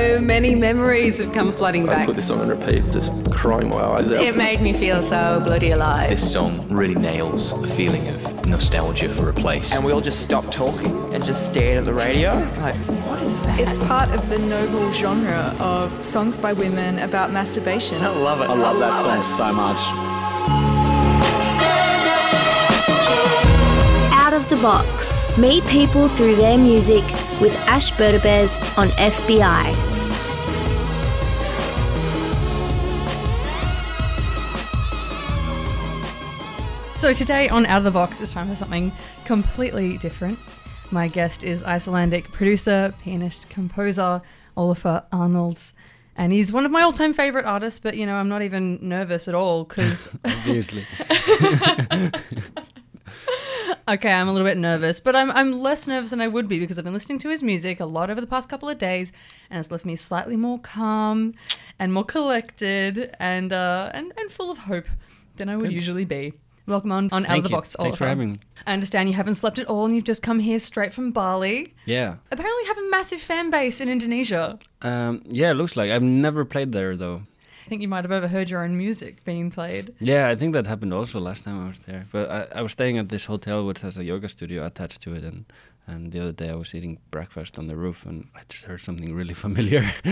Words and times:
So 0.00 0.18
many 0.18 0.54
memories 0.54 1.18
have 1.18 1.30
come 1.34 1.52
flooding 1.52 1.84
back. 1.84 1.94
I 1.94 1.98
back. 1.98 2.06
put 2.06 2.16
this 2.16 2.30
on 2.30 2.48
repeat, 2.48 2.90
just 2.90 3.12
crying 3.30 3.68
my 3.68 3.82
eyes 3.82 4.10
out. 4.10 4.22
It 4.22 4.34
made 4.34 4.62
me 4.62 4.72
feel 4.72 5.02
so 5.02 5.42
bloody 5.44 5.72
alive. 5.72 6.08
This 6.08 6.32
song 6.32 6.66
really 6.70 6.94
nails 6.94 7.60
the 7.60 7.68
feeling 7.68 8.08
of 8.08 8.46
nostalgia 8.46 9.12
for 9.12 9.28
a 9.28 9.34
place. 9.34 9.74
And 9.74 9.84
we 9.84 9.92
all 9.92 10.00
just 10.00 10.22
stopped 10.22 10.52
talking 10.52 11.12
and 11.12 11.22
just 11.22 11.44
stared 11.44 11.76
at 11.76 11.84
the 11.84 11.92
radio. 11.92 12.32
Like, 12.60 12.76
what 13.04 13.22
is 13.22 13.42
that? 13.42 13.60
It's 13.60 13.76
part 13.76 14.08
of 14.14 14.26
the 14.30 14.38
noble 14.38 14.90
genre 14.92 15.54
of 15.60 15.92
songs 16.02 16.38
by 16.38 16.54
women 16.54 17.00
about 17.00 17.30
masturbation. 17.30 18.02
I 18.02 18.08
love 18.08 18.40
it. 18.40 18.48
I 18.48 18.54
love 18.54 18.78
that 18.78 19.02
song 19.02 19.22
so 19.22 19.52
much. 19.52 19.76
Out 24.14 24.32
of 24.32 24.48
the 24.48 24.56
Box. 24.56 25.20
Meet 25.36 25.62
people 25.66 26.08
through 26.08 26.36
their 26.36 26.56
music 26.56 27.04
with 27.38 27.54
Ash 27.68 27.92
Berdebes 27.92 28.78
on 28.78 28.88
FBI. 28.88 29.89
So 37.00 37.14
today 37.14 37.48
on 37.48 37.64
Out 37.64 37.78
of 37.78 37.84
the 37.84 37.90
Box, 37.90 38.20
it's 38.20 38.30
time 38.30 38.46
for 38.46 38.54
something 38.54 38.92
completely 39.24 39.96
different. 39.96 40.38
My 40.90 41.08
guest 41.08 41.42
is 41.42 41.64
Icelandic 41.64 42.30
producer, 42.30 42.92
pianist, 43.02 43.48
composer 43.48 44.20
Olafur 44.54 45.02
Arnalds. 45.10 45.72
And 46.18 46.30
he's 46.30 46.52
one 46.52 46.66
of 46.66 46.70
my 46.70 46.82
all-time 46.82 47.14
favorite 47.14 47.46
artists, 47.46 47.78
but 47.78 47.96
you 47.96 48.04
know, 48.04 48.16
I'm 48.16 48.28
not 48.28 48.42
even 48.42 48.78
nervous 48.86 49.28
at 49.28 49.34
all 49.34 49.64
because 49.64 50.14
Obviously. 50.26 50.84
Okay, 53.88 54.12
I'm 54.12 54.28
a 54.28 54.32
little 54.32 54.46
bit 54.46 54.58
nervous, 54.58 55.00
but 55.00 55.16
I'm 55.16 55.30
I'm 55.32 55.52
less 55.58 55.88
nervous 55.88 56.10
than 56.10 56.20
I 56.20 56.28
would 56.28 56.46
be 56.48 56.60
because 56.60 56.78
I've 56.78 56.84
been 56.84 56.94
listening 56.94 57.18
to 57.20 57.28
his 57.28 57.42
music 57.42 57.80
a 57.80 57.84
lot 57.86 58.08
over 58.08 58.20
the 58.20 58.26
past 58.26 58.48
couple 58.48 58.68
of 58.68 58.78
days, 58.78 59.10
and 59.48 59.58
it's 59.58 59.72
left 59.72 59.84
me 59.84 59.96
slightly 59.96 60.36
more 60.36 60.60
calm 60.60 61.34
and 61.80 61.92
more 61.92 62.04
collected 62.04 63.16
and 63.18 63.52
uh 63.52 63.90
and, 63.92 64.12
and 64.16 64.30
full 64.30 64.50
of 64.50 64.58
hope 64.58 64.86
than 65.38 65.48
I 65.48 65.56
would 65.56 65.70
Good. 65.70 65.72
usually 65.72 66.04
be. 66.04 66.34
Welcome 66.70 66.92
on, 66.92 67.08
on 67.10 67.26
Out 67.26 67.38
of 67.38 67.42
the 67.42 67.50
you. 67.50 67.56
Box. 67.56 67.74
Thanks 67.76 67.98
for 67.98 68.06
having 68.06 68.32
me. 68.32 68.40
I 68.64 68.72
understand 68.72 69.08
you 69.08 69.14
haven't 69.16 69.34
slept 69.34 69.58
at 69.58 69.66
all 69.66 69.86
and 69.86 69.94
you've 69.94 70.04
just 70.04 70.22
come 70.22 70.38
here 70.38 70.60
straight 70.60 70.92
from 70.92 71.10
Bali. 71.10 71.74
Yeah. 71.84 72.16
Apparently, 72.30 72.62
you 72.62 72.68
have 72.68 72.78
a 72.78 72.90
massive 72.90 73.20
fan 73.20 73.50
base 73.50 73.80
in 73.80 73.88
Indonesia. 73.88 74.56
Um, 74.82 75.22
yeah, 75.28 75.50
it 75.50 75.54
looks 75.54 75.76
like. 75.76 75.90
I've 75.90 76.02
never 76.02 76.44
played 76.44 76.70
there 76.70 76.96
though. 76.96 77.22
I 77.66 77.68
think 77.68 77.82
you 77.82 77.88
might 77.88 78.04
have 78.04 78.12
overheard 78.12 78.48
your 78.50 78.62
own 78.64 78.76
music 78.76 79.24
being 79.24 79.50
played. 79.50 79.94
Yeah, 79.98 80.28
I 80.28 80.36
think 80.36 80.52
that 80.52 80.66
happened 80.66 80.94
also 80.94 81.18
last 81.18 81.44
time 81.44 81.60
I 81.64 81.66
was 81.68 81.80
there. 81.80 82.06
But 82.12 82.30
I, 82.30 82.58
I 82.60 82.62
was 82.62 82.72
staying 82.72 82.98
at 82.98 83.08
this 83.08 83.24
hotel 83.24 83.66
which 83.66 83.80
has 83.80 83.98
a 83.98 84.04
yoga 84.04 84.28
studio 84.28 84.64
attached 84.64 85.02
to 85.02 85.14
it, 85.14 85.24
and 85.24 85.44
and 85.90 86.12
the 86.12 86.20
other 86.20 86.32
day 86.32 86.50
I 86.50 86.54
was 86.54 86.74
eating 86.74 86.98
breakfast 87.10 87.58
on 87.58 87.66
the 87.66 87.76
roof, 87.76 88.06
and 88.06 88.28
I 88.34 88.40
just 88.48 88.64
heard 88.64 88.80
something 88.80 89.14
really 89.14 89.34
familiar. 89.46 89.82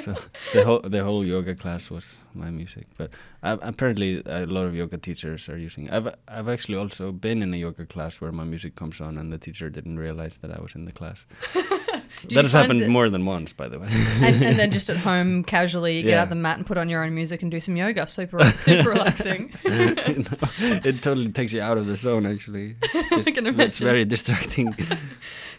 so 0.00 0.14
the 0.52 0.64
whole 0.64 0.80
the 0.80 1.02
whole 1.04 1.26
yoga 1.26 1.54
class 1.54 1.90
was 1.90 2.16
my 2.34 2.50
music. 2.50 2.86
But 2.96 3.10
uh, 3.42 3.56
apparently 3.62 4.22
a 4.26 4.46
lot 4.46 4.66
of 4.66 4.74
yoga 4.74 4.98
teachers 4.98 5.48
are 5.48 5.58
using. 5.58 5.90
I've 5.90 6.08
I've 6.26 6.48
actually 6.48 6.76
also 6.76 7.12
been 7.12 7.42
in 7.42 7.54
a 7.54 7.56
yoga 7.56 7.86
class 7.86 8.20
where 8.20 8.32
my 8.32 8.44
music 8.44 8.74
comes 8.74 9.00
on, 9.00 9.18
and 9.18 9.32
the 9.32 9.38
teacher 9.38 9.70
didn't 9.70 9.98
realize 9.98 10.38
that 10.38 10.50
I 10.50 10.60
was 10.60 10.74
in 10.74 10.84
the 10.84 10.92
class. 10.92 11.26
Did 12.22 12.30
that 12.36 12.44
has 12.44 12.52
happened 12.52 12.82
it- 12.82 12.88
more 12.88 13.08
than 13.08 13.24
once, 13.24 13.52
by 13.52 13.68
the 13.68 13.78
way. 13.78 13.86
and, 14.22 14.42
and 14.42 14.58
then 14.58 14.70
just 14.72 14.90
at 14.90 14.96
home, 14.96 15.44
casually, 15.54 15.96
you 15.98 16.02
get 16.02 16.10
Yeah. 16.10 16.22
out 16.22 16.28
the 16.30 16.34
mat 16.34 16.56
and 16.56 16.66
put 16.66 16.76
on 16.76 16.88
your 16.88 17.04
own 17.04 17.14
music 17.14 17.42
and 17.42 17.50
do 17.50 17.60
some 17.60 17.76
yoga. 17.76 18.06
Super, 18.06 18.42
super 18.52 18.90
relaxing. 18.90 19.52
No, 19.64 20.80
it 20.84 21.02
totally 21.02 21.30
takes 21.30 21.52
you 21.52 21.60
out 21.60 21.78
of 21.78 21.86
the 21.86 21.96
zone. 21.96 22.26
Actually, 22.26 22.74
Just- 23.10 23.32
can 23.34 23.46
It's 23.60 23.78
very 23.78 24.04
distracting. 24.04 24.74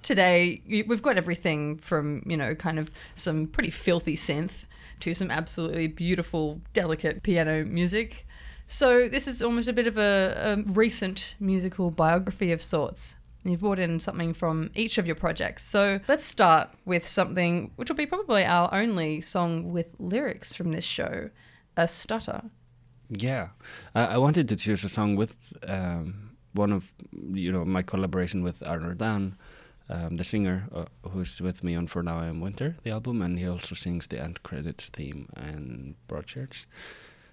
today 0.02 0.62
we've 0.68 1.02
got 1.02 1.18
everything 1.18 1.78
from 1.80 2.24
you 2.26 2.38
know 2.38 2.56
kind 2.56 2.80
of 2.80 2.90
some 3.16 3.48
pretty 3.48 3.70
filthy 3.70 4.16
synth 4.16 4.66
to 5.02 5.14
some 5.14 5.30
absolutely 5.32 5.88
beautiful 5.88 6.62
delicate 6.74 7.22
piano 7.24 7.66
music 7.66 8.26
so 8.68 9.10
this 9.10 9.28
is 9.28 9.42
almost 9.42 9.68
a 9.68 9.74
bit 9.74 9.88
of 9.88 9.98
a, 9.98 10.58
a 10.66 10.72
recent 10.72 11.36
musical 11.40 11.92
biography 11.92 12.52
of 12.52 12.62
sorts 12.62 13.16
you've 13.44 13.62
brought 13.62 13.80
in 13.80 14.00
something 14.00 14.34
from 14.34 14.72
each 14.76 14.98
of 14.98 15.06
your 15.06 15.16
projects. 15.16 15.64
So 15.64 16.00
let's 16.08 16.26
start 16.26 16.70
with 16.86 17.08
something 17.08 17.72
which 17.76 17.90
will 17.90 17.96
be 17.96 18.06
probably 18.06 18.44
our 18.44 18.74
only 18.74 19.22
song 19.22 19.72
with 19.72 19.88
lyrics 20.00 20.54
from 20.54 20.72
this 20.72 20.86
show 20.86 21.30
a 21.78 21.88
stutter. 21.88 22.42
Yeah, 23.10 23.50
I, 23.96 24.06
I 24.06 24.18
wanted 24.18 24.50
to 24.50 24.56
choose 24.56 24.84
a 24.84 24.90
song 24.90 25.16
with 25.16 25.54
um, 25.68 26.32
one 26.54 26.72
of 26.72 26.92
you 27.12 27.52
know 27.52 27.66
my 27.66 27.82
collaboration 27.82 28.44
with 28.44 28.60
Arnor 28.60 28.98
Dan, 28.98 29.36
um, 29.90 30.18
the 30.18 30.24
singer 30.24 30.68
uh, 30.74 30.86
who's 31.10 31.42
with 31.42 31.64
me 31.64 31.76
on 31.76 31.88
For 31.88 32.04
Now 32.04 32.20
I 32.20 32.28
Am 32.28 32.42
Winter, 32.42 32.76
the 32.84 32.92
album, 32.92 33.22
and 33.22 33.40
he 33.40 33.48
also 33.48 33.74
sings 33.74 34.08
the 34.08 34.22
end 34.22 34.44
credits 34.44 34.90
theme 34.90 35.30
and 35.36 35.96
Broadchurch. 36.08 36.66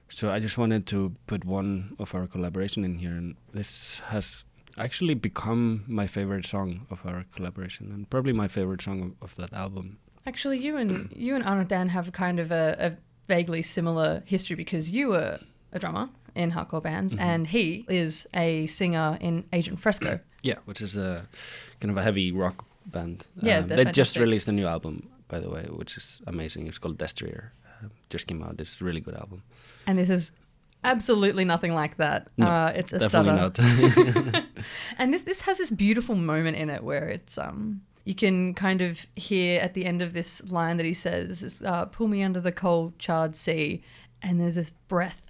So 0.09 0.31
I 0.31 0.39
just 0.39 0.57
wanted 0.57 0.87
to 0.87 1.17
put 1.27 1.45
one 1.45 1.97
of 1.99 2.15
our 2.15 2.27
collaboration 2.27 2.85
in 2.85 2.97
here, 2.97 3.11
and 3.11 3.37
this 3.53 4.01
has 4.07 4.45
actually 4.79 5.15
become 5.15 5.85
my 5.87 6.07
favorite 6.07 6.47
song 6.47 6.87
of 6.91 7.05
our 7.07 7.25
collaboration, 7.35 7.91
and 7.93 8.09
probably 8.11 8.33
my 8.33 8.49
favorite 8.49 8.83
song 8.83 9.03
of, 9.03 9.31
of 9.31 9.37
that 9.37 9.53
album. 9.53 9.99
Actually, 10.27 10.59
you 10.59 10.77
and 10.77 11.11
you 11.15 11.35
and 11.35 11.45
Arnor 11.45 11.67
Dan 11.69 11.89
have 11.89 12.13
kind 12.13 12.39
of 12.41 12.51
a, 12.51 12.77
a 12.79 12.93
vaguely 13.29 13.63
similar 13.63 14.23
history 14.27 14.57
because 14.57 14.91
you 14.91 15.09
were 15.09 15.39
a 15.73 15.79
drummer 15.79 16.09
in 16.35 16.53
hardcore 16.53 16.83
bands, 16.83 17.15
Mm-hmm. 17.15 17.25
and 17.25 17.47
he 17.47 17.85
is 17.89 18.27
a 18.35 18.67
singer 18.67 19.17
in 19.21 19.45
Agent 19.53 19.79
Fresco. 19.79 20.21
Yeah, 20.43 20.59
which 20.67 20.81
is 20.83 20.97
a 20.97 21.27
kind 21.81 21.91
of 21.91 21.97
a 21.97 22.03
heavy 22.03 22.31
rock 22.33 22.65
band. 22.87 23.25
Yeah, 23.43 23.59
Um, 23.59 23.69
they 23.69 23.85
just 23.87 24.17
released 24.17 24.49
a 24.49 24.53
new 24.53 24.67
album, 24.67 25.09
by 25.29 25.41
the 25.41 25.49
way, 25.51 25.65
which 25.71 25.97
is 25.97 26.21
amazing. 26.27 26.67
It's 26.69 26.79
called 26.79 26.99
Destrier. 26.99 27.51
Uh, 27.67 27.89
just 28.11 28.27
came 28.27 28.43
out. 28.43 28.61
It's 28.61 28.81
a 28.81 28.85
really 28.85 29.01
good 29.01 29.15
album. 29.15 29.43
And 29.87 29.99
this 29.99 30.11
is 30.11 30.33
absolutely 30.87 31.45
nothing 31.45 31.75
like 31.75 31.97
that. 31.97 32.29
No, 32.37 32.47
uh, 32.47 32.73
it's 32.75 32.93
a 32.93 32.99
Definitely 32.99 33.51
stutter. 33.51 34.31
not. 34.33 34.45
And 34.99 35.13
this 35.13 35.23
this 35.25 35.41
has 35.43 35.59
this 35.59 35.71
beautiful 35.71 36.15
moment 36.15 36.57
in 36.57 36.71
it 36.71 36.83
where 36.83 37.09
it's 37.09 37.37
um 37.39 37.83
you 38.05 38.15
can 38.15 38.55
kind 38.55 38.81
of 38.83 39.05
hear 39.17 39.61
at 39.61 39.75
the 39.75 39.85
end 39.85 40.01
of 40.03 40.13
this 40.13 40.49
line 40.51 40.77
that 40.79 40.87
he 40.87 40.95
says, 40.95 41.63
uh, 41.67 41.85
"Pull 41.87 42.09
me 42.09 42.23
under 42.23 42.41
the 42.41 42.53
cold 42.53 42.99
charred 42.99 43.35
sea," 43.37 43.83
and 44.23 44.41
there's 44.41 44.55
this 44.55 44.71
breath, 44.89 45.27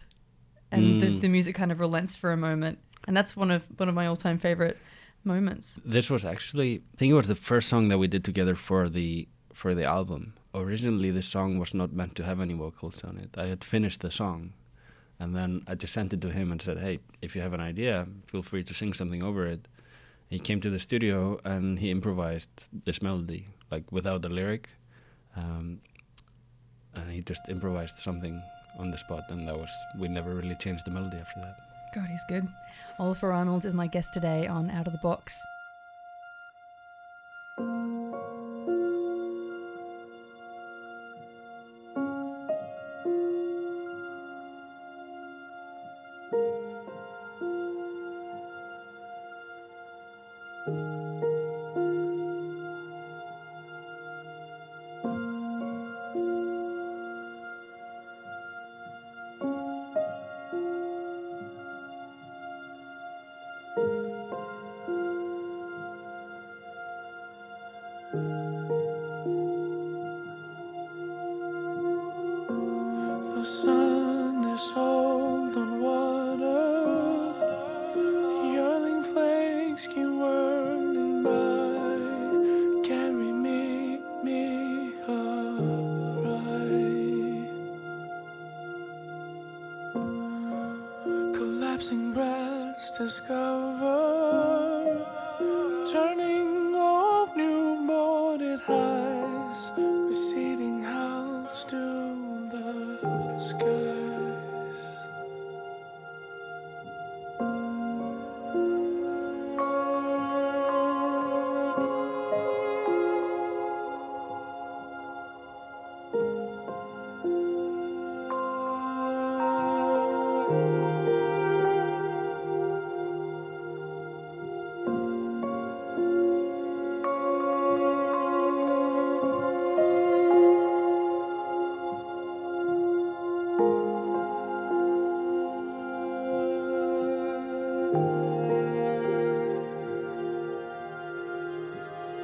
and 0.70 1.00
the, 1.00 1.06
Mm. 1.06 1.20
the 1.22 1.28
music 1.28 1.54
kind 1.56 1.72
of 1.72 1.80
relents 1.80 2.16
for 2.16 2.32
a 2.32 2.36
moment, 2.36 2.78
and 3.06 3.16
that's 3.16 3.34
one 3.36 3.50
of 3.50 3.62
one 3.78 3.88
of 3.88 3.94
my 3.94 4.06
all 4.06 4.16
time 4.16 4.38
favorite 4.38 4.76
moments. 5.24 5.80
this 5.84 6.08
was 6.10 6.24
actually, 6.24 6.70
I 6.94 6.96
think 6.98 7.10
it 7.10 7.14
was 7.16 7.26
the 7.28 7.34
first 7.50 7.68
song 7.68 7.88
that 7.88 7.98
we 7.98 8.08
did 8.08 8.24
together 8.24 8.54
for 8.54 8.88
the 8.88 9.26
for 9.54 9.74
the 9.74 9.84
album. 9.84 10.34
Originally, 10.54 11.10
the 11.10 11.22
song 11.22 11.58
was 11.58 11.72
not 11.74 11.92
meant 11.92 12.14
to 12.16 12.22
have 12.24 12.40
any 12.40 12.54
vocals 12.54 13.02
on 13.04 13.16
it. 13.18 13.36
I 13.38 13.46
had 13.46 13.64
finished 13.64 14.00
the 14.02 14.10
song, 14.10 14.52
and 15.18 15.34
then 15.34 15.62
I 15.66 15.74
just 15.74 15.92
sent 15.92 16.12
it 16.12 16.20
to 16.22 16.30
him 16.30 16.52
and 16.52 16.60
said, 16.60 16.78
"Hey, 16.78 17.00
if 17.22 17.34
you 17.34 17.42
have 17.42 17.52
an 17.52 17.60
idea, 17.60 18.06
feel 18.26 18.42
free 18.42 18.62
to 18.64 18.74
sing 18.74 18.92
something 18.92 19.22
over 19.22 19.46
it." 19.46 19.68
He 20.28 20.38
came 20.38 20.60
to 20.60 20.70
the 20.70 20.78
studio 20.78 21.38
and 21.44 21.78
he 21.78 21.90
improvised 21.90 22.68
this 22.84 23.00
melody, 23.00 23.46
like 23.70 23.90
without 23.92 24.22
the 24.22 24.28
lyric, 24.28 24.68
um, 25.36 25.80
and 26.94 27.10
he 27.10 27.20
just 27.22 27.48
improvised 27.48 27.96
something 27.96 28.42
on 28.78 28.90
the 28.90 28.98
spot, 28.98 29.24
and 29.30 29.46
that 29.48 29.56
was 29.56 29.70
we 29.98 30.08
never 30.08 30.34
really 30.34 30.56
changed 30.56 30.84
the 30.84 30.90
melody 30.90 31.18
after 31.18 31.40
that. 31.40 31.56
God, 31.94 32.08
he's 32.10 32.24
good. 32.28 32.46
Olafur 32.98 33.34
Arnold 33.34 33.64
is 33.64 33.74
my 33.74 33.86
guest 33.86 34.12
today 34.12 34.46
on 34.46 34.70
Out 34.70 34.86
of 34.86 34.92
the 34.92 34.98
Box. 35.02 35.40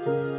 Closing 0.04 0.31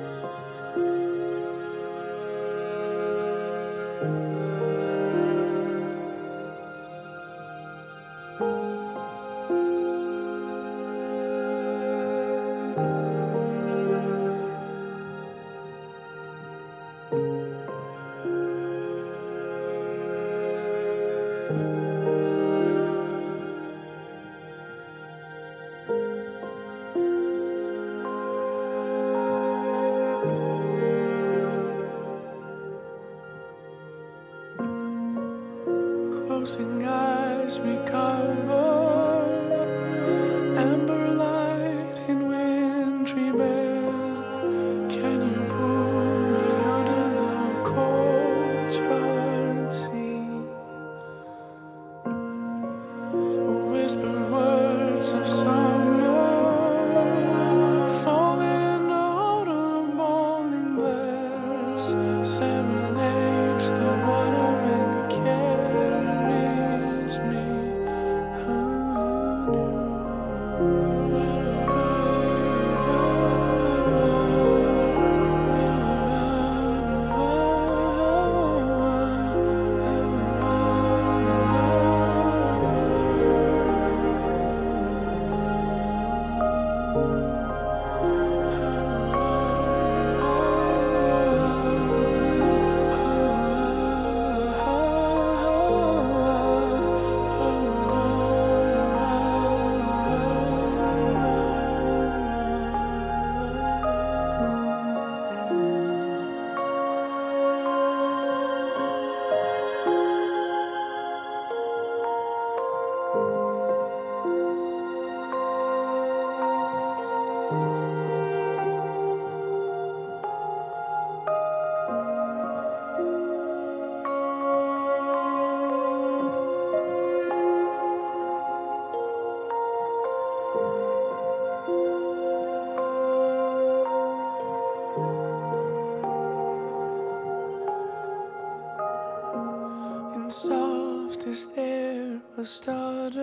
air, 142.43 142.67
a 142.67 143.22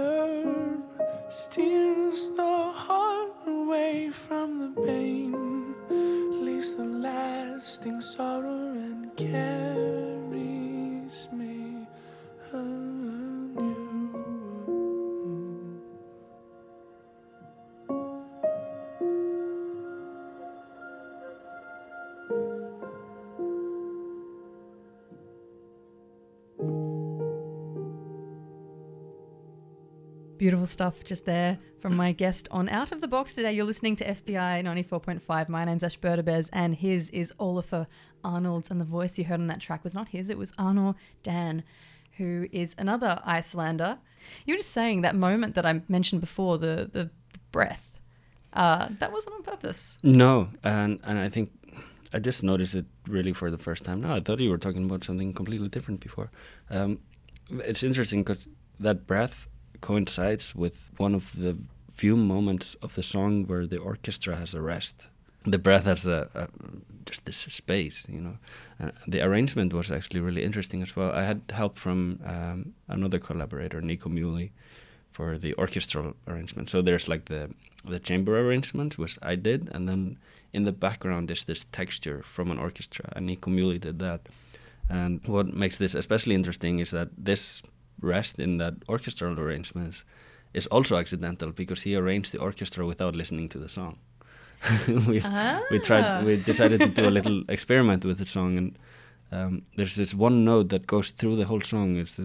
Beautiful 30.51 30.67
stuff 30.67 31.05
just 31.05 31.27
there 31.27 31.61
from 31.79 31.95
my 31.95 32.11
guest 32.11 32.49
on 32.51 32.69
Out 32.69 32.91
of 32.91 33.01
the 33.01 33.07
Box 33.07 33.35
today. 33.35 33.53
You're 33.53 33.65
listening 33.65 33.95
to 33.95 34.05
FBI 34.05 34.65
94.5. 34.65 35.49
My 35.49 35.65
name's 35.65 35.85
Ash 35.85 35.97
Berdebes 35.97 36.51
and 36.53 36.75
his 36.75 37.09
is 37.11 37.33
Olafur 37.39 37.87
Arnalds. 38.25 38.69
And 38.69 38.81
the 38.81 38.85
voice 38.85 39.17
you 39.17 39.25
heard 39.25 39.39
on 39.39 39.47
that 39.47 39.61
track 39.61 39.85
was 39.85 39.95
not 39.95 40.09
his, 40.09 40.29
it 40.29 40.37
was 40.37 40.51
Arnor 40.59 40.97
Dan, 41.23 41.63
who 42.17 42.49
is 42.51 42.75
another 42.79 43.21
Icelander. 43.25 43.97
You 44.45 44.55
were 44.55 44.59
just 44.59 44.73
saying 44.73 45.03
that 45.03 45.15
moment 45.15 45.55
that 45.55 45.65
I 45.65 45.83
mentioned 45.87 46.21
before, 46.21 46.59
the, 46.59 46.91
the, 46.93 47.05
the 47.05 47.39
breath, 47.53 48.01
uh, 48.53 48.89
that 48.99 49.13
wasn't 49.13 49.37
on 49.37 49.45
purpose. 49.45 49.99
No, 50.03 50.49
and 50.65 50.99
and 51.05 51.17
I 51.17 51.29
think 51.29 51.53
I 52.13 52.19
just 52.19 52.43
noticed 52.43 52.75
it 52.75 52.87
really 53.07 53.33
for 53.33 53.53
the 53.53 53.59
first 53.59 53.85
time 53.85 54.01
now. 54.01 54.17
I 54.17 54.19
thought 54.19 54.41
you 54.41 54.51
were 54.51 54.59
talking 54.59 54.87
about 54.87 55.05
something 55.05 55.33
completely 55.33 55.69
different 55.69 56.01
before. 56.01 56.29
Um, 56.71 56.99
it's 57.51 57.85
interesting 57.85 58.25
because 58.25 58.49
that 58.81 59.07
breath 59.07 59.47
coincides 59.81 60.55
with 60.55 60.91
one 60.99 61.15
of 61.15 61.33
the 61.37 61.57
few 61.93 62.17
moments 62.17 62.77
of 62.83 62.95
the 62.95 63.03
song 63.03 63.47
where 63.47 63.67
the 63.67 63.79
orchestra 63.79 64.37
has 64.37 64.55
a 64.55 64.61
rest. 64.61 65.09
The 65.45 65.59
breath 65.59 65.87
has 65.87 66.07
a, 66.07 66.29
a 66.35 66.49
just 67.07 67.25
this 67.25 67.39
space, 67.39 68.07
you 68.09 68.21
know. 68.21 68.37
The 69.07 69.23
arrangement 69.23 69.73
was 69.73 69.91
actually 69.91 70.21
really 70.21 70.45
interesting 70.45 70.83
as 70.83 70.95
well. 70.97 71.13
I 71.13 71.25
had 71.25 71.41
help 71.51 71.79
from 71.79 72.21
um, 72.25 72.75
another 72.89 73.19
collaborator, 73.19 73.81
Nico 73.81 74.09
Muhly, 74.11 74.51
for 75.13 75.39
the 75.39 75.55
orchestral 75.55 76.15
arrangement. 76.29 76.71
So 76.71 76.83
there's 76.83 77.09
like 77.09 77.25
the 77.25 77.51
the 77.85 77.99
chamber 77.99 78.39
arrangements, 78.39 78.99
which 78.99 79.19
I 79.23 79.35
did, 79.37 79.71
and 79.75 79.89
then 79.89 80.19
in 80.53 80.65
the 80.65 80.73
background 80.73 81.29
there's 81.29 81.45
this 81.45 81.65
texture 81.65 82.23
from 82.23 82.51
an 82.51 82.59
orchestra, 82.59 83.07
and 83.17 83.27
Nico 83.27 83.51
Muhly 83.51 83.81
did 83.81 83.99
that. 83.99 84.21
And 84.89 85.21
what 85.27 85.55
makes 85.55 85.79
this 85.79 85.95
especially 85.95 86.35
interesting 86.35 86.81
is 86.81 86.91
that 86.91 87.09
this 87.17 87.63
rest 88.01 88.39
in 88.39 88.59
that 88.59 88.75
orchestral 88.89 89.39
arrangements 89.39 90.05
is 90.55 90.67
also 90.69 90.97
accidental 90.97 91.53
because 91.53 91.83
he 91.83 91.95
arranged 91.95 92.33
the 92.33 92.41
orchestra 92.41 92.85
without 92.87 93.15
listening 93.15 93.49
to 93.49 93.59
the 93.59 93.69
song. 93.69 93.99
we 94.89 95.23
we 95.71 95.79
tried 95.79 96.25
we 96.25 96.37
decided 96.37 96.81
to 96.81 96.89
do 96.89 97.09
a 97.09 97.11
little 97.11 97.43
experiment 97.49 98.05
with 98.05 98.19
the 98.19 98.27
song 98.27 98.59
and 98.59 98.79
um, 99.33 99.63
there's 99.77 99.97
this 99.97 100.13
one 100.13 100.45
note 100.45 100.71
that 100.71 100.87
goes 100.87 101.13
through 101.13 101.37
the 101.37 101.45
whole 101.45 101.61
song. 101.61 101.97
It's 101.97 102.17
the, 102.17 102.25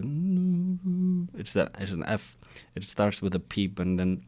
it's 1.38 1.52
that 1.52 1.76
it's 1.78 1.92
an 1.92 2.04
F. 2.04 2.36
It 2.74 2.84
starts 2.84 3.22
with 3.22 3.34
a 3.34 3.38
peep 3.38 3.78
and 3.78 3.98
then 3.98 4.24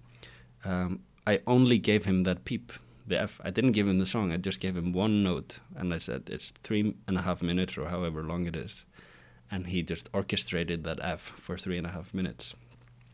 um, 0.65 1.01
I 1.27 1.41
only 1.47 1.79
gave 1.79 2.05
him 2.05 2.23
that 2.23 2.45
peep, 2.45 2.73
the 3.07 3.21
F. 3.21 3.41
I 3.45 3.51
didn't 3.51 3.73
give 3.73 3.89
him 3.89 3.99
the 3.99 4.07
song. 4.07 4.33
I 4.33 4.37
just 4.37 4.61
gave 4.61 4.77
him 4.77 4.93
one 4.93 5.25
note 5.25 5.59
and 5.77 5.93
I 5.93 5.99
said 5.99 6.23
it's 6.31 6.53
three 6.63 6.95
and 7.09 7.19
a 7.19 7.23
half 7.23 7.43
minutes 7.43 7.77
or 7.77 7.89
however 7.89 8.23
long 8.23 8.47
it 8.47 8.55
is, 8.55 8.87
and 9.51 9.67
he 9.67 9.83
just 9.83 10.09
orchestrated 10.13 10.85
that 10.85 10.99
F 11.03 11.33
for 11.37 11.57
three 11.57 11.79
and 11.79 11.87
a 11.87 11.91
half 11.91 12.13
minutes. 12.15 12.55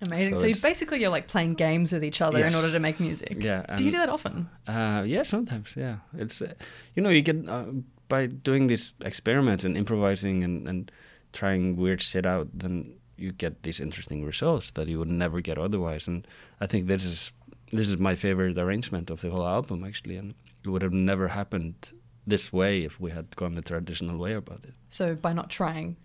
Amazing. 0.02 0.34
So 0.34 0.40
So, 0.42 0.46
you 0.48 0.54
basically 0.60 1.00
you're 1.00 1.10
like 1.10 1.28
playing 1.28 1.54
games 1.54 1.92
with 1.92 2.04
each 2.04 2.20
other 2.20 2.44
in 2.44 2.54
order 2.54 2.70
to 2.70 2.80
make 2.80 3.00
music. 3.00 3.36
Yeah, 3.38 3.64
Do 3.76 3.84
you 3.84 3.90
do 3.90 3.98
that 3.98 4.08
often? 4.08 4.48
Uh, 4.66 5.04
yeah, 5.06 5.22
sometimes. 5.22 5.74
Yeah, 5.76 5.96
it's 6.18 6.42
uh, 6.42 6.52
you 6.94 7.02
know 7.02 7.10
you 7.10 7.22
get 7.22 7.48
uh, 7.48 7.66
by 8.08 8.26
doing 8.26 8.66
these 8.66 8.94
experiments 9.00 9.64
and 9.64 9.76
improvising 9.76 10.44
and, 10.44 10.68
and 10.68 10.90
trying 11.32 11.76
weird 11.76 12.00
shit 12.00 12.26
out, 12.26 12.48
then 12.52 12.94
you 13.16 13.32
get 13.32 13.62
these 13.62 13.80
interesting 13.80 14.24
results 14.24 14.72
that 14.72 14.88
you 14.88 14.98
would 14.98 15.10
never 15.10 15.40
get 15.40 15.58
otherwise. 15.58 16.08
And 16.08 16.26
I 16.60 16.66
think 16.66 16.86
this 16.86 17.04
is 17.04 17.32
this 17.72 17.88
is 17.88 17.96
my 17.96 18.14
favorite 18.14 18.58
arrangement 18.58 19.10
of 19.10 19.20
the 19.20 19.30
whole 19.30 19.46
album 19.46 19.84
actually, 19.84 20.16
and 20.16 20.34
it 20.64 20.68
would 20.68 20.82
have 20.82 20.92
never 20.92 21.28
happened 21.28 21.92
this 22.26 22.52
way 22.52 22.82
if 22.84 23.00
we 23.00 23.10
had 23.10 23.34
gone 23.36 23.54
the 23.54 23.62
traditional 23.62 24.18
way 24.18 24.34
about 24.34 24.64
it. 24.64 24.74
So 24.88 25.14
by 25.14 25.32
not 25.32 25.50
trying, 25.50 25.96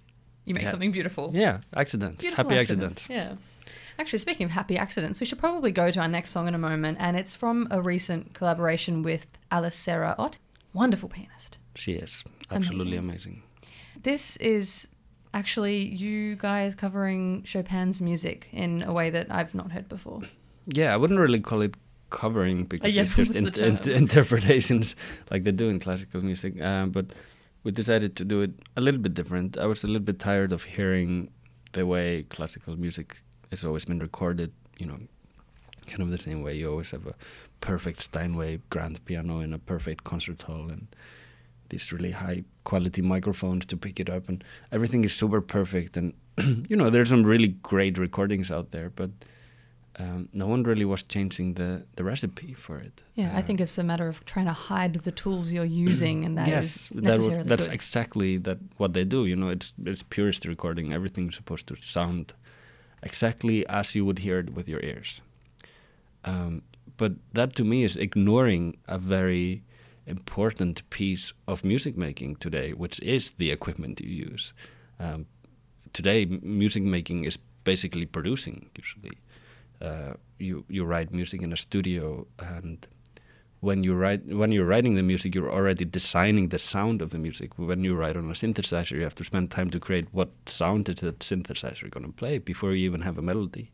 you 0.49 0.55
make 0.55 0.63
Yeah. 0.63 0.71
something 0.71 0.91
beautiful. 0.91 1.31
Yeah, 1.33 1.59
accidents, 1.75 2.23
Beautiful 2.23 2.43
happy 2.45 2.59
accidents. 2.59 3.03
accidents. 3.03 3.39
Yeah. 3.39 3.73
Actually, 3.99 4.19
speaking 4.19 4.45
of 4.45 4.51
happy 4.51 4.77
accidents, 4.77 5.19
we 5.19 5.25
should 5.25 5.37
probably 5.39 5.71
go 5.71 5.91
to 5.91 5.99
our 5.99 6.07
next 6.07 6.31
song 6.31 6.47
in 6.47 6.55
a 6.55 6.57
moment, 6.57 6.97
and 6.99 7.15
it's 7.17 7.35
from 7.35 7.67
a 7.69 7.81
recent 7.81 8.33
collaboration 8.33 9.03
with 9.03 9.27
Alice 9.51 9.75
Sara 9.75 10.15
Ott, 10.17 10.39
wonderful 10.73 11.09
pianist. 11.09 11.57
She 11.75 11.93
is 11.93 12.23
absolutely 12.49 12.97
amazing. 12.97 13.43
This 14.01 14.37
is 14.37 14.87
actually 15.33 15.83
you 15.83 16.35
guys 16.37 16.73
covering 16.75 17.43
Chopin's 17.43 18.01
music 18.01 18.47
in 18.51 18.83
a 18.87 18.93
way 18.93 19.09
that 19.11 19.27
I've 19.29 19.53
not 19.53 19.71
heard 19.71 19.87
before. 19.89 20.21
Yeah, 20.67 20.93
I 20.93 20.97
wouldn't 20.97 21.19
really 21.19 21.39
call 21.41 21.61
it 21.61 21.75
covering 22.09 22.63
because 22.63 22.95
yeah, 22.95 23.03
it's 23.03 23.15
just 23.15 23.35
in, 23.35 23.47
in, 23.61 23.77
interpretations 24.03 24.95
like 25.29 25.43
they 25.43 25.51
do 25.51 25.67
in 25.69 25.79
classical 25.79 26.21
music. 26.23 26.59
Um, 26.61 26.89
but 26.91 27.07
we 27.63 27.71
decided 27.71 28.15
to 28.17 28.25
do 28.25 28.41
it 28.41 28.51
a 28.77 28.81
little 28.81 28.99
bit 28.99 29.13
different. 29.13 29.57
I 29.57 29.65
was 29.65 29.83
a 29.83 29.87
little 29.87 30.01
bit 30.01 30.19
tired 30.19 30.51
of 30.51 30.63
hearing 30.63 31.29
the 31.73 31.85
way 31.85 32.23
classical 32.23 32.77
music 32.77 33.21
has 33.51 33.63
always 33.63 33.85
been 33.85 33.99
recorded. 33.99 34.51
You 34.77 34.87
know, 34.87 34.99
kind 35.87 36.01
of 36.01 36.11
the 36.11 36.17
same 36.17 36.41
way. 36.41 36.55
You 36.55 36.69
always 36.69 36.91
have 36.91 37.05
a 37.05 37.15
perfect 37.61 38.01
Steinway 38.01 38.61
grand 38.69 39.03
piano 39.05 39.41
in 39.41 39.53
a 39.53 39.59
perfect 39.59 40.03
concert 40.03 40.41
hall 40.41 40.69
and 40.69 40.87
these 41.69 41.91
really 41.91 42.11
high 42.11 42.43
quality 42.63 43.01
microphones 43.01 43.65
to 43.67 43.77
pick 43.77 43.99
it 43.99 44.09
up 44.09 44.27
and 44.27 44.43
everything 44.71 45.03
is 45.03 45.13
super 45.13 45.41
perfect 45.41 45.97
and 45.97 46.13
you 46.69 46.75
know 46.75 46.89
there's 46.89 47.09
some 47.09 47.23
really 47.23 47.49
great 47.61 47.97
recordings 47.97 48.51
out 48.51 48.71
there 48.71 48.89
but 48.89 49.11
um, 49.97 50.29
no 50.33 50.47
one 50.47 50.63
really 50.63 50.85
was 50.85 51.03
changing 51.03 51.55
the, 51.55 51.83
the 51.95 52.03
recipe 52.03 52.53
for 52.53 52.77
it. 52.79 53.03
Yeah, 53.15 53.31
I 53.35 53.39
Uh, 53.39 53.45
think 53.45 53.59
it's 53.59 53.77
a 53.77 53.83
matter 53.83 54.07
of 54.07 54.23
trying 54.25 54.45
to 54.45 54.53
hide 54.53 54.93
the 54.93 55.11
tools 55.11 55.51
you're 55.51 55.65
using, 55.89 56.25
and 56.25 56.37
that 56.37 56.47
is 56.47 56.53
yes, 56.53 56.89
that 56.93 57.19
wa- 57.19 57.43
that's 57.43 57.65
good. 57.65 57.73
exactly 57.73 58.37
that 58.37 58.57
what 58.77 58.93
they 58.93 59.03
do. 59.05 59.25
You 59.25 59.35
know, 59.35 59.49
it's 59.49 59.73
it's 59.85 60.03
purist 60.03 60.45
recording. 60.45 60.93
Everything's 60.93 61.35
supposed 61.35 61.67
to 61.67 61.75
sound 61.81 62.33
exactly 63.03 63.65
as 63.67 63.95
you 63.95 64.05
would 64.05 64.19
hear 64.19 64.39
it 64.39 64.49
with 64.55 64.67
your 64.69 64.79
ears. 64.83 65.21
Um, 66.25 66.61
but 66.97 67.13
that 67.33 67.55
to 67.55 67.63
me 67.63 67.83
is 67.83 67.97
ignoring 67.97 68.77
a 68.87 68.97
very 68.97 69.61
important 70.05 70.81
piece 70.89 71.33
of 71.47 71.63
music 71.63 71.97
making 71.97 72.35
today, 72.39 72.73
which 72.73 72.99
is 73.01 73.31
the 73.31 73.51
equipment 73.51 74.01
you 74.01 74.09
use. 74.31 74.53
Um, 74.99 75.25
today, 75.93 76.23
m- 76.23 76.39
music 76.43 76.83
making 76.83 77.25
is 77.25 77.37
basically 77.63 78.05
producing. 78.05 78.69
Usually, 78.77 79.11
uh, 79.81 80.13
you 80.37 80.65
you 80.69 80.85
write 80.85 81.11
music 81.11 81.41
in 81.41 81.53
a 81.53 81.57
studio, 81.57 82.25
and 82.39 82.87
when 83.61 83.83
you 83.83 83.93
write 83.93 84.25
when 84.25 84.51
you're 84.51 84.65
writing 84.65 84.95
the 84.95 85.03
music, 85.03 85.35
you're 85.35 85.51
already 85.51 85.85
designing 85.85 86.49
the 86.49 86.59
sound 86.59 87.01
of 87.01 87.09
the 87.09 87.17
music. 87.17 87.57
When 87.57 87.83
you 87.83 87.95
write 87.95 88.17
on 88.17 88.29
a 88.29 88.33
synthesizer, 88.33 88.95
you 88.97 89.03
have 89.03 89.15
to 89.15 89.23
spend 89.23 89.51
time 89.51 89.69
to 89.71 89.79
create 89.79 90.07
what 90.11 90.29
sound 90.45 90.89
is 90.89 90.99
that 91.01 91.19
synthesizer 91.19 91.89
going 91.89 92.05
to 92.05 92.11
play 92.11 92.37
before 92.37 92.71
you 92.71 92.85
even 92.85 93.01
have 93.01 93.17
a 93.17 93.21
melody. 93.21 93.71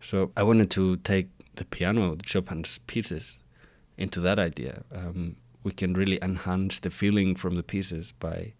So 0.00 0.32
I 0.36 0.42
wanted 0.42 0.70
to 0.72 0.96
take 0.98 1.28
the 1.54 1.64
piano, 1.64 2.16
Chopin's 2.24 2.78
pieces, 2.86 3.40
into 3.96 4.20
that 4.20 4.38
idea. 4.38 4.82
Um, 4.92 5.36
we 5.62 5.72
can 5.72 5.94
really 5.94 6.18
enhance 6.20 6.80
the 6.80 6.90
feeling 6.90 7.36
from 7.36 7.56
the 7.56 7.62
pieces 7.62 8.12
by 8.12 8.52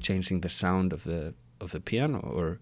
changing 0.00 0.40
the 0.40 0.48
sound 0.48 0.92
of 0.92 1.04
the 1.04 1.34
of 1.60 1.72
the 1.72 1.80
piano, 1.80 2.18
or 2.18 2.58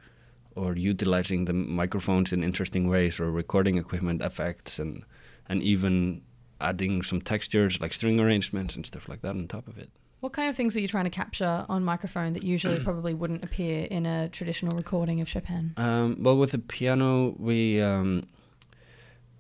or 0.59 0.77
utilizing 0.77 1.45
the 1.45 1.53
microphones 1.53 2.33
in 2.33 2.43
interesting 2.43 2.89
ways, 2.89 3.21
or 3.21 3.31
recording 3.31 3.79
equipment 3.79 4.23
effects, 4.23 4.79
and 4.79 5.05
and 5.49 5.63
even 5.63 6.23
adding 6.61 7.03
some 7.03 7.21
textures 7.21 7.81
like 7.81 7.93
string 7.93 8.21
arrangements 8.21 8.77
and 8.77 8.85
stuff 8.85 9.09
like 9.09 9.23
that 9.23 9.31
on 9.31 9.47
top 9.47 9.69
of 9.69 9.79
it. 9.79 9.91
What 10.21 10.33
kind 10.33 10.51
of 10.51 10.57
things 10.57 10.75
were 10.75 10.81
you 10.81 10.89
trying 10.89 11.05
to 11.05 11.11
capture 11.11 11.65
on 11.69 11.85
microphone 11.85 12.33
that 12.33 12.43
usually 12.43 12.81
probably 12.85 13.15
wouldn't 13.15 13.45
appear 13.45 13.87
in 13.87 14.05
a 14.05 14.29
traditional 14.29 14.77
recording 14.77 15.21
of 15.21 15.29
Chopin? 15.29 15.75
Um, 15.77 16.17
well, 16.21 16.37
with 16.37 16.53
the 16.53 16.59
piano, 16.59 17.37
we 17.39 17.81
um, 17.81 18.25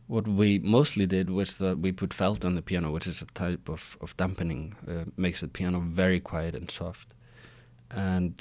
what 0.06 0.28
we 0.28 0.60
mostly 0.60 1.06
did 1.06 1.30
was 1.30 1.56
that 1.56 1.78
we 1.78 1.92
put 1.92 2.14
felt 2.14 2.44
on 2.44 2.54
the 2.54 2.62
piano, 2.62 2.92
which 2.92 3.06
is 3.06 3.22
a 3.22 3.26
type 3.26 3.68
of 3.68 3.96
of 4.00 4.16
dampening, 4.16 4.76
uh, 4.88 5.04
makes 5.16 5.40
the 5.40 5.48
piano 5.48 5.80
very 5.80 6.20
quiet 6.20 6.54
and 6.54 6.70
soft. 6.70 7.14
And 7.90 8.34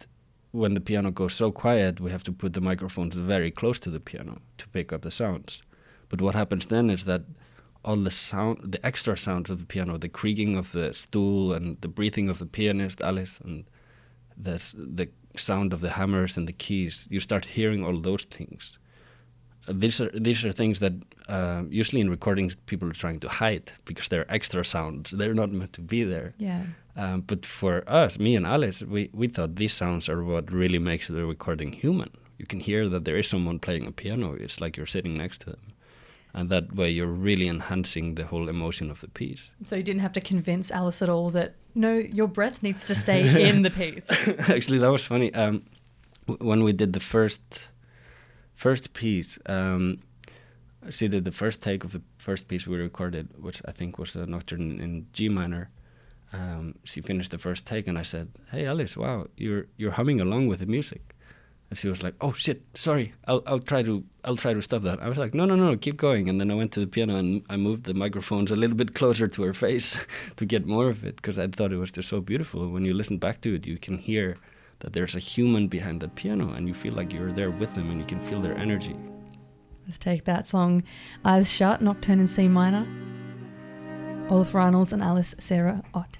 when 0.51 0.74
the 0.74 0.82
piano 0.82 1.12
goes 1.12 1.34
so 1.34 1.51
quiet, 1.51 2.00
we 2.00 2.12
have 2.12 2.24
to 2.24 2.32
put 2.32 2.54
the 2.54 2.62
microphones 2.62 3.16
very 3.16 3.51
close 3.51 3.80
to 3.82 3.89
the 3.89 4.00
piano 4.00 4.39
to 4.58 4.68
pick 4.70 4.94
up 4.94 5.01
the 5.01 5.12
sounds. 5.12 5.62
But 6.10 6.22
what 6.22 6.36
happens 6.36 6.68
then 6.68 6.89
is 6.89 7.06
that 7.06 7.24
all 7.84 7.98
the 7.98 8.12
sound, 8.12 8.60
the 8.72 8.86
extra 8.86 9.18
sounds 9.18 9.50
of 9.50 9.60
the 9.60 9.66
piano, 9.66 9.98
the 9.98 10.10
creaking 10.10 10.56
of 10.56 10.72
the 10.72 10.94
stool 10.94 11.54
and 11.54 11.80
the 11.82 11.88
breathing 11.88 12.30
of 12.30 12.39
the 12.39 12.46
pianist 12.46 13.01
Alice, 13.01 13.39
and 13.44 13.66
the 14.36 14.58
the 14.75 15.10
sound 15.36 15.74
of 15.74 15.82
the 15.82 15.92
hammers 15.92 16.38
and 16.38 16.48
the 16.48 16.54
keys, 16.54 17.08
you 17.10 17.20
start 17.20 17.46
hearing 17.46 17.86
all 17.86 17.98
those 17.98 18.24
things. 18.25 18.80
These 19.68 20.01
are 20.01 20.10
these 20.13 20.46
are 20.46 20.51
things 20.51 20.80
that 20.80 20.94
uh, 21.27 21.63
usually 21.70 22.01
in 22.01 22.10
recordings 22.10 22.56
people 22.56 22.89
are 22.89 22.94
trying 22.94 23.20
to 23.20 23.30
hide 23.30 23.72
because 23.86 24.08
they're 24.08 24.32
extra 24.32 24.63
sounds. 24.63 25.12
They're 25.12 25.34
not 25.34 25.51
meant 25.51 25.74
to 25.74 25.82
be 25.82 26.04
there. 26.04 26.34
Yeah. 26.38 26.63
Um, 26.98 27.22
but 27.22 27.46
for 27.46 27.88
us, 27.88 28.18
me 28.18 28.36
and 28.36 28.46
Alice, 28.46 28.82
we, 28.82 29.10
we 29.13 29.27
thought 29.27 29.56
these 29.56 29.74
sounds 29.74 30.10
are 30.10 30.24
what 30.24 30.51
really 30.51 30.80
makes 30.80 31.08
the 31.08 31.25
recording 31.25 31.72
human. 31.72 32.10
You 32.39 32.48
can 32.48 32.60
hear 32.60 32.89
that 32.89 33.06
there 33.06 33.18
is 33.18 33.27
someone 33.27 33.60
playing 33.60 33.86
a 33.86 33.92
piano. 33.92 34.34
It's 34.34 34.60
like 34.60 34.75
you're 34.75 34.88
sitting 34.88 35.16
next 35.16 35.42
to 35.42 35.51
them. 35.51 35.74
And 36.34 36.50
that 36.50 36.75
way 36.75 36.89
you're 36.89 37.08
really 37.08 37.48
enhancing 37.48 38.16
the 38.16 38.25
whole 38.25 38.50
emotion 38.50 38.92
of 38.92 39.01
the 39.01 39.08
piece. 39.08 39.51
So 39.63 39.75
you 39.75 39.84
didn't 39.84 40.01
have 40.01 40.13
to 40.13 40.22
convince 40.22 40.72
Alice 40.72 41.01
at 41.01 41.10
all 41.10 41.30
that 41.32 41.56
no, 41.75 41.94
your 41.94 42.27
breath 42.27 42.63
needs 42.63 42.86
to 42.86 42.96
stay 42.96 43.48
in 43.50 43.62
the 43.62 43.70
piece. 43.70 44.10
Actually, 44.50 44.80
that 44.80 44.92
was 44.92 45.06
funny. 45.06 45.32
Um, 45.36 45.63
w- 46.27 46.48
when 46.48 46.63
we 46.63 46.74
did 46.74 46.94
the 46.94 47.00
first 47.00 47.68
first 48.56 48.94
piece, 48.94 49.38
um, 49.46 50.00
she 50.89 51.08
did 51.08 51.25
the 51.25 51.32
first 51.32 51.62
take 51.62 51.84
of 51.84 51.92
the 51.92 52.01
first 52.18 52.48
piece 52.48 52.66
we 52.66 52.77
recorded, 52.77 53.30
which 53.39 53.62
I 53.66 53.72
think 53.72 54.00
was 54.00 54.16
a 54.16 54.25
nocturne 54.25 54.80
in 54.80 55.06
G 55.13 55.30
minor. 55.30 55.70
Um, 56.34 56.75
she 56.84 57.01
finished 57.01 57.31
the 57.31 57.38
first 57.38 57.65
take, 57.65 57.88
and 57.88 57.98
I 57.98 58.03
said, 58.03 58.29
"Hey, 58.51 58.65
Alice, 58.65 58.98
wow, 58.98 59.27
you're 59.38 59.67
you're 59.77 59.91
humming 59.91 60.19
along 60.22 60.48
with 60.48 60.60
the 60.60 60.65
music." 60.65 61.15
And 61.69 61.77
she 61.77 61.89
was 61.89 62.03
like, 62.03 62.15
"Oh 62.22 62.34
shit, 62.34 62.62
sorry. 62.75 63.13
I'll 63.27 63.43
I'll 63.46 63.60
try 63.60 63.84
to 63.84 64.03
I'll 64.24 64.36
try 64.36 64.53
to 64.53 64.62
stop 64.62 64.84
that." 64.84 65.01
I 65.01 65.10
was 65.10 65.17
like, 65.17 65.34
"No, 65.34 65.46
no, 65.46 65.55
no, 65.55 65.75
keep 65.77 65.98
going." 65.98 66.29
And 66.29 66.39
then 66.39 66.51
I 66.51 66.55
went 66.55 66.72
to 66.74 66.79
the 66.79 66.88
piano 66.88 67.15
and 67.15 67.43
I 67.50 67.57
moved 67.57 67.86
the 67.86 67.93
microphones 67.93 68.51
a 68.51 68.55
little 68.55 68.75
bit 68.75 68.93
closer 68.93 69.27
to 69.27 69.43
her 69.43 69.53
face 69.53 70.05
to 70.36 70.46
get 70.46 70.65
more 70.65 70.89
of 70.89 71.05
it 71.05 71.15
because 71.17 71.39
I 71.39 71.48
thought 71.48 71.72
it 71.72 71.77
was 71.77 71.91
just 71.91 72.10
so 72.10 72.22
beautiful. 72.22 72.69
When 72.69 72.86
you 72.86 72.93
listen 72.93 73.17
back 73.17 73.41
to 73.41 73.55
it, 73.55 73.65
you 73.65 73.77
can 73.77 73.98
hear 73.98 74.36
that 74.79 74.93
there's 74.93 75.15
a 75.15 75.19
human 75.19 75.67
behind 75.67 76.01
that 76.01 76.15
piano, 76.15 76.51
and 76.51 76.67
you 76.67 76.74
feel 76.74 76.93
like 76.93 77.12
you're 77.12 77.31
there 77.31 77.51
with 77.51 77.74
them, 77.74 77.89
and 77.89 78.00
you 78.00 78.05
can 78.05 78.19
feel 78.19 78.41
their 78.41 78.57
energy. 78.57 78.96
Let's 79.88 79.98
take 79.98 80.25
that 80.25 80.46
song, 80.46 80.84
Eyes 81.24 81.50
Shut, 81.50 81.81
Nocturne 81.81 82.19
in 82.19 82.27
C 82.27 82.48
minor. 82.48 82.86
Olafur 84.29 84.62
Arnalds 84.62 84.91
and 84.91 85.01
Alice 85.01 85.36
Sara 85.39 85.84
Ott. 85.93 86.17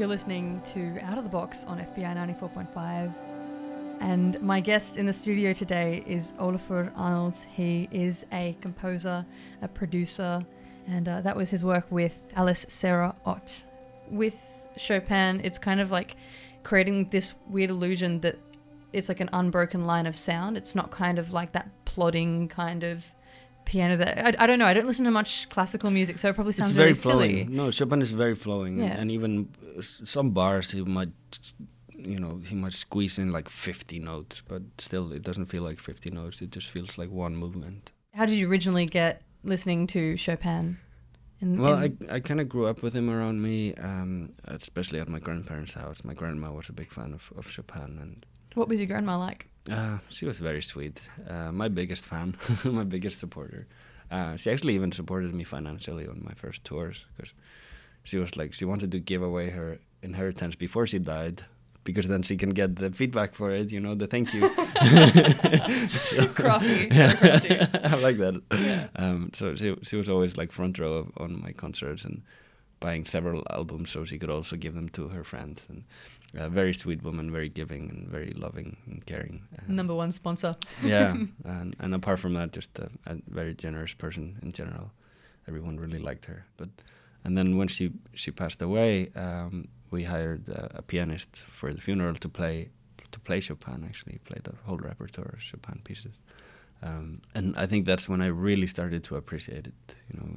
You're 0.00 0.08
listening 0.08 0.62
to 0.72 0.98
Out 1.02 1.18
of 1.18 1.24
the 1.24 1.30
Box 1.30 1.66
on 1.66 1.78
FBI 1.78 2.16
94.5. 2.40 3.12
And 4.00 4.40
my 4.40 4.58
guest 4.58 4.96
in 4.96 5.04
the 5.04 5.12
studio 5.12 5.52
today 5.52 6.02
is 6.06 6.32
Olafur 6.38 6.90
Arnalds. 6.96 7.42
He 7.42 7.86
is 7.92 8.24
a 8.32 8.56
composer, 8.62 9.26
a 9.60 9.68
producer, 9.68 10.42
and 10.86 11.06
uh, 11.06 11.20
that 11.20 11.36
was 11.36 11.50
his 11.50 11.62
work 11.62 11.84
with 11.90 12.18
Alice 12.34 12.64
Sara 12.70 13.14
Ott. 13.26 13.62
With 14.10 14.36
Chopin, 14.78 15.42
it's 15.44 15.58
kind 15.58 15.80
of 15.80 15.90
like 15.90 16.16
creating 16.62 17.10
this 17.10 17.34
weird 17.50 17.68
illusion 17.68 18.20
that 18.20 18.38
it's 18.94 19.10
like 19.10 19.20
an 19.20 19.28
unbroken 19.34 19.84
line 19.84 20.06
of 20.06 20.16
sound. 20.16 20.56
It's 20.56 20.74
not 20.74 20.90
kind 20.90 21.18
of 21.18 21.30
like 21.32 21.52
that 21.52 21.68
plodding 21.84 22.48
kind 22.48 22.84
of 22.84 23.04
piano 23.74 23.96
that 24.02 24.12
I, 24.26 24.44
I 24.44 24.46
don't 24.48 24.58
know. 24.58 24.66
I 24.72 24.74
don't 24.74 24.86
listen 24.90 25.04
to 25.04 25.10
much 25.22 25.48
classical 25.54 25.90
music, 25.98 26.18
so 26.18 26.28
it 26.28 26.34
probably 26.34 26.52
sounds 26.52 26.70
it's 26.70 26.76
very 26.76 26.88
really 26.90 26.94
flowing. 27.06 27.36
silly. 27.46 27.56
No, 27.60 27.70
Chopin 27.70 28.02
is 28.02 28.10
very 28.24 28.34
flowing, 28.34 28.74
and- 28.80 28.88
Yeah. 28.88 29.00
and, 29.00 29.10
even 29.10 29.32
uh, 29.78 29.82
some 29.82 30.30
bars 30.30 30.70
he 30.72 30.80
might, 30.98 31.14
you 31.96 32.18
know, 32.22 32.40
he 32.48 32.54
might 32.54 32.74
squeeze 32.74 33.18
in 33.22 33.30
like 33.32 33.48
50 33.48 33.98
notes, 34.00 34.42
but 34.48 34.62
still 34.78 35.12
it 35.12 35.22
doesn't 35.22 35.46
feel 35.46 35.62
like 35.62 35.78
50 35.78 36.10
notes. 36.10 36.42
It 36.42 36.50
just 36.50 36.68
feels 36.70 36.98
like 36.98 37.10
one 37.10 37.34
movement. 37.36 37.92
How 38.14 38.26
did 38.26 38.36
you 38.36 38.50
originally 38.50 38.86
get 38.86 39.22
listening 39.44 39.86
to 39.88 40.16
Chopin? 40.16 40.78
In, 41.40 41.58
Well, 41.62 41.80
in- 41.82 41.96
I, 42.10 42.16
I 42.16 42.20
kind 42.20 42.40
of 42.40 42.48
grew 42.48 42.66
up 42.66 42.82
with 42.82 42.92
him 42.94 43.08
around 43.08 43.40
me, 43.40 43.74
um, 43.90 44.32
especially 44.46 44.98
at 45.00 45.08
my 45.08 45.20
grandparents' 45.20 45.74
house. 45.74 46.02
My 46.04 46.14
grandma 46.14 46.50
was 46.52 46.68
a 46.68 46.72
big 46.72 46.90
fan 46.90 47.14
of, 47.14 47.22
of 47.38 47.48
Chopin, 47.50 47.98
and 48.02 48.26
what 48.54 48.68
was 48.68 48.78
your 48.80 48.88
grandma 48.88 49.16
like? 49.16 49.46
Uh, 49.70 49.98
she 50.08 50.26
was 50.26 50.38
very 50.38 50.62
sweet. 50.62 51.00
Uh, 51.28 51.52
my 51.52 51.68
biggest 51.68 52.06
fan, 52.06 52.36
my 52.64 52.84
biggest 52.84 53.18
supporter. 53.18 53.66
Uh, 54.10 54.36
she 54.36 54.50
actually 54.50 54.74
even 54.74 54.92
supported 54.92 55.34
me 55.34 55.44
financially 55.44 56.06
on 56.08 56.20
my 56.24 56.32
first 56.34 56.64
tours 56.64 57.06
because 57.16 57.32
she 58.04 58.16
was 58.18 58.36
like 58.36 58.52
she 58.54 58.64
wanted 58.64 58.90
to 58.90 58.98
give 58.98 59.22
away 59.22 59.50
her 59.50 59.78
inheritance 60.02 60.56
before 60.56 60.86
she 60.86 60.98
died 60.98 61.44
because 61.84 62.08
then 62.08 62.22
she 62.22 62.36
can 62.36 62.50
get 62.50 62.76
the 62.76 62.90
feedback 62.90 63.34
for 63.34 63.50
it, 63.50 63.70
you 63.72 63.80
know, 63.80 63.94
the 63.94 64.06
thank 64.06 64.34
you. 64.34 64.40
So- 65.92 66.26
Crafty, 66.28 66.90
so 66.90 67.12
crafty. 67.16 67.60
I 67.60 67.94
like 67.96 68.18
that. 68.18 68.88
Um, 68.96 69.30
so 69.32 69.54
she 69.54 69.76
she 69.82 69.96
was 69.96 70.08
always 70.08 70.36
like 70.36 70.52
front 70.52 70.78
row 70.78 70.92
of, 70.94 71.12
on 71.18 71.40
my 71.40 71.52
concerts 71.52 72.04
and 72.04 72.22
buying 72.80 73.04
several 73.06 73.42
albums 73.50 73.90
so 73.90 74.04
she 74.04 74.18
could 74.18 74.30
also 74.30 74.56
give 74.56 74.74
them 74.74 74.88
to 74.88 75.08
her 75.08 75.22
friends 75.22 75.66
and 75.68 75.84
a 76.34 76.48
very 76.48 76.72
sweet 76.72 77.02
woman, 77.02 77.30
very 77.30 77.48
giving 77.48 77.90
and 77.90 78.08
very 78.08 78.32
loving 78.36 78.76
and 78.86 79.04
caring. 79.04 79.42
Um, 79.58 79.76
Number 79.76 79.94
one 79.94 80.12
sponsor. 80.12 80.56
yeah, 80.82 81.10
and 81.44 81.76
and 81.78 81.94
apart 81.94 82.20
from 82.20 82.34
that, 82.34 82.52
just 82.52 82.78
a, 82.78 82.90
a 83.06 83.16
very 83.28 83.54
generous 83.54 83.94
person 83.94 84.38
in 84.42 84.52
general. 84.52 84.90
Everyone 85.48 85.76
really 85.78 85.98
liked 85.98 86.24
her. 86.26 86.44
But 86.56 86.68
and 87.24 87.36
then 87.36 87.56
when 87.58 87.68
she 87.68 87.90
she 88.14 88.30
passed 88.30 88.62
away, 88.62 89.10
um, 89.16 89.68
we 89.90 90.04
hired 90.04 90.48
uh, 90.48 90.68
a 90.74 90.82
pianist 90.82 91.36
for 91.36 91.72
the 91.74 91.80
funeral 91.80 92.14
to 92.14 92.28
play 92.28 92.70
to 93.10 93.20
play 93.20 93.40
Chopin. 93.40 93.84
Actually, 93.84 94.18
played 94.24 94.44
the 94.44 94.54
whole 94.64 94.78
repertoire 94.78 95.30
of 95.32 95.42
Chopin 95.42 95.80
pieces. 95.84 96.20
Um, 96.82 97.20
and 97.34 97.54
I 97.56 97.66
think 97.66 97.86
that's 97.86 98.08
when 98.08 98.22
I 98.22 98.28
really 98.28 98.66
started 98.66 99.04
to 99.04 99.16
appreciate 99.16 99.66
it. 99.66 99.94
You 100.12 100.20
know, 100.20 100.36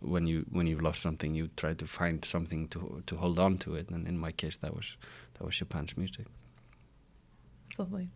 when 0.00 0.26
you 0.26 0.44
when 0.50 0.66
you've 0.66 0.82
lost 0.82 1.02
something, 1.02 1.34
you 1.34 1.48
try 1.56 1.74
to 1.74 1.86
find 1.86 2.24
something 2.24 2.68
to 2.68 3.02
to 3.06 3.16
hold 3.16 3.38
on 3.38 3.58
to 3.58 3.74
it. 3.74 3.90
And 3.90 4.06
in 4.06 4.18
my 4.18 4.32
case, 4.32 4.56
that 4.58 4.74
was 4.74 4.96
that 5.34 5.44
was 5.44 5.54
Chopin's 5.54 5.96
music. 5.96 6.26
Lovely. 7.78 8.10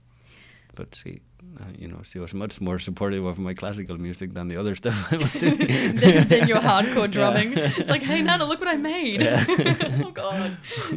But 0.75 0.94
she, 0.94 1.20
uh, 1.61 1.64
you 1.79 1.87
know, 1.87 2.01
she 2.03 2.18
was 2.18 2.33
much 2.33 2.59
more 2.61 2.79
supportive 2.79 3.27
of 3.27 3.38
my 3.38 3.53
classical 3.53 3.98
music 3.98 4.33
than 4.33 4.48
the 4.48 4.57
other 4.57 4.75
stuff 4.83 5.12
I 5.12 5.18
was 5.18 5.33
doing. 5.33 5.57
than, 6.01 6.29
then 6.29 6.48
your 6.48 6.61
hardcore 6.61 7.11
drumming. 7.11 7.53
It's 7.57 7.90
like, 7.90 8.03
hey 8.03 8.22
Nana, 8.22 8.44
look 8.44 8.61
what 8.61 8.68
I 8.68 8.77
made. 8.77 9.20
Yeah. 9.20 9.44
oh 10.05 10.11
god. 10.11 10.51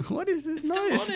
what 0.07 0.29
is 0.29 0.45
this 0.45 0.63
It's 0.63 0.69
noise? 0.77 1.11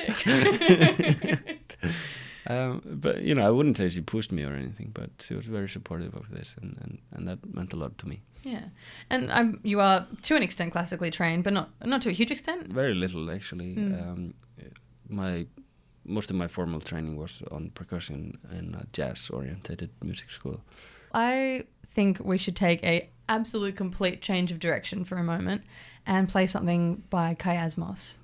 um, 2.48 2.82
but 2.86 3.22
you 3.22 3.34
know, 3.34 3.48
I 3.48 3.50
wouldn't 3.50 3.78
say 3.78 3.88
she 3.90 4.02
pushed 4.02 4.32
me 4.32 4.44
or 4.44 4.54
anything, 4.54 4.92
but 4.94 5.10
she 5.20 5.36
was 5.36 5.46
very 5.46 5.70
supportive 5.70 6.14
of 6.16 6.30
this, 6.30 6.56
and, 6.62 6.78
and, 6.82 7.00
and 7.14 7.28
that 7.28 7.40
meant 7.56 7.74
a 7.74 7.78
lot 7.78 7.98
to 8.00 8.08
me. 8.08 8.22
Yeah. 8.44 8.66
And 9.10 9.32
um, 9.32 9.60
you 9.64 9.80
are 9.80 10.08
to 10.24 10.36
an 10.36 10.44
extent 10.44 10.72
classically 10.72 11.12
trained, 11.12 11.44
but 11.44 11.54
not 11.54 11.70
not 11.86 12.02
to 12.04 12.10
a 12.10 12.14
huge 12.14 12.32
extent. 12.32 12.68
Very 12.68 12.94
little, 12.94 13.30
actually. 13.32 13.76
Mm. 13.76 14.02
Um, 14.02 14.34
my 15.08 15.46
most 16.06 16.30
of 16.30 16.36
my 16.36 16.48
formal 16.48 16.80
training 16.80 17.18
was 17.18 17.44
on 17.52 17.70
percussion 17.72 18.38
in 18.52 18.76
a 18.76 18.86
jazz-oriented 18.94 19.90
music 20.04 20.32
school. 20.32 20.62
I 21.14 21.66
think 21.94 22.20
we 22.24 22.38
should 22.38 22.56
take 22.56 22.84
a 22.84 23.10
absolute 23.28 23.76
complete 23.76 24.22
change 24.22 24.52
of 24.52 24.60
direction 24.60 25.06
for 25.06 25.18
a 25.18 25.24
moment 25.24 25.64
and 26.06 26.28
play 26.28 26.48
something 26.48 27.04
by 27.10 27.36
Kiasmos. 27.36 28.18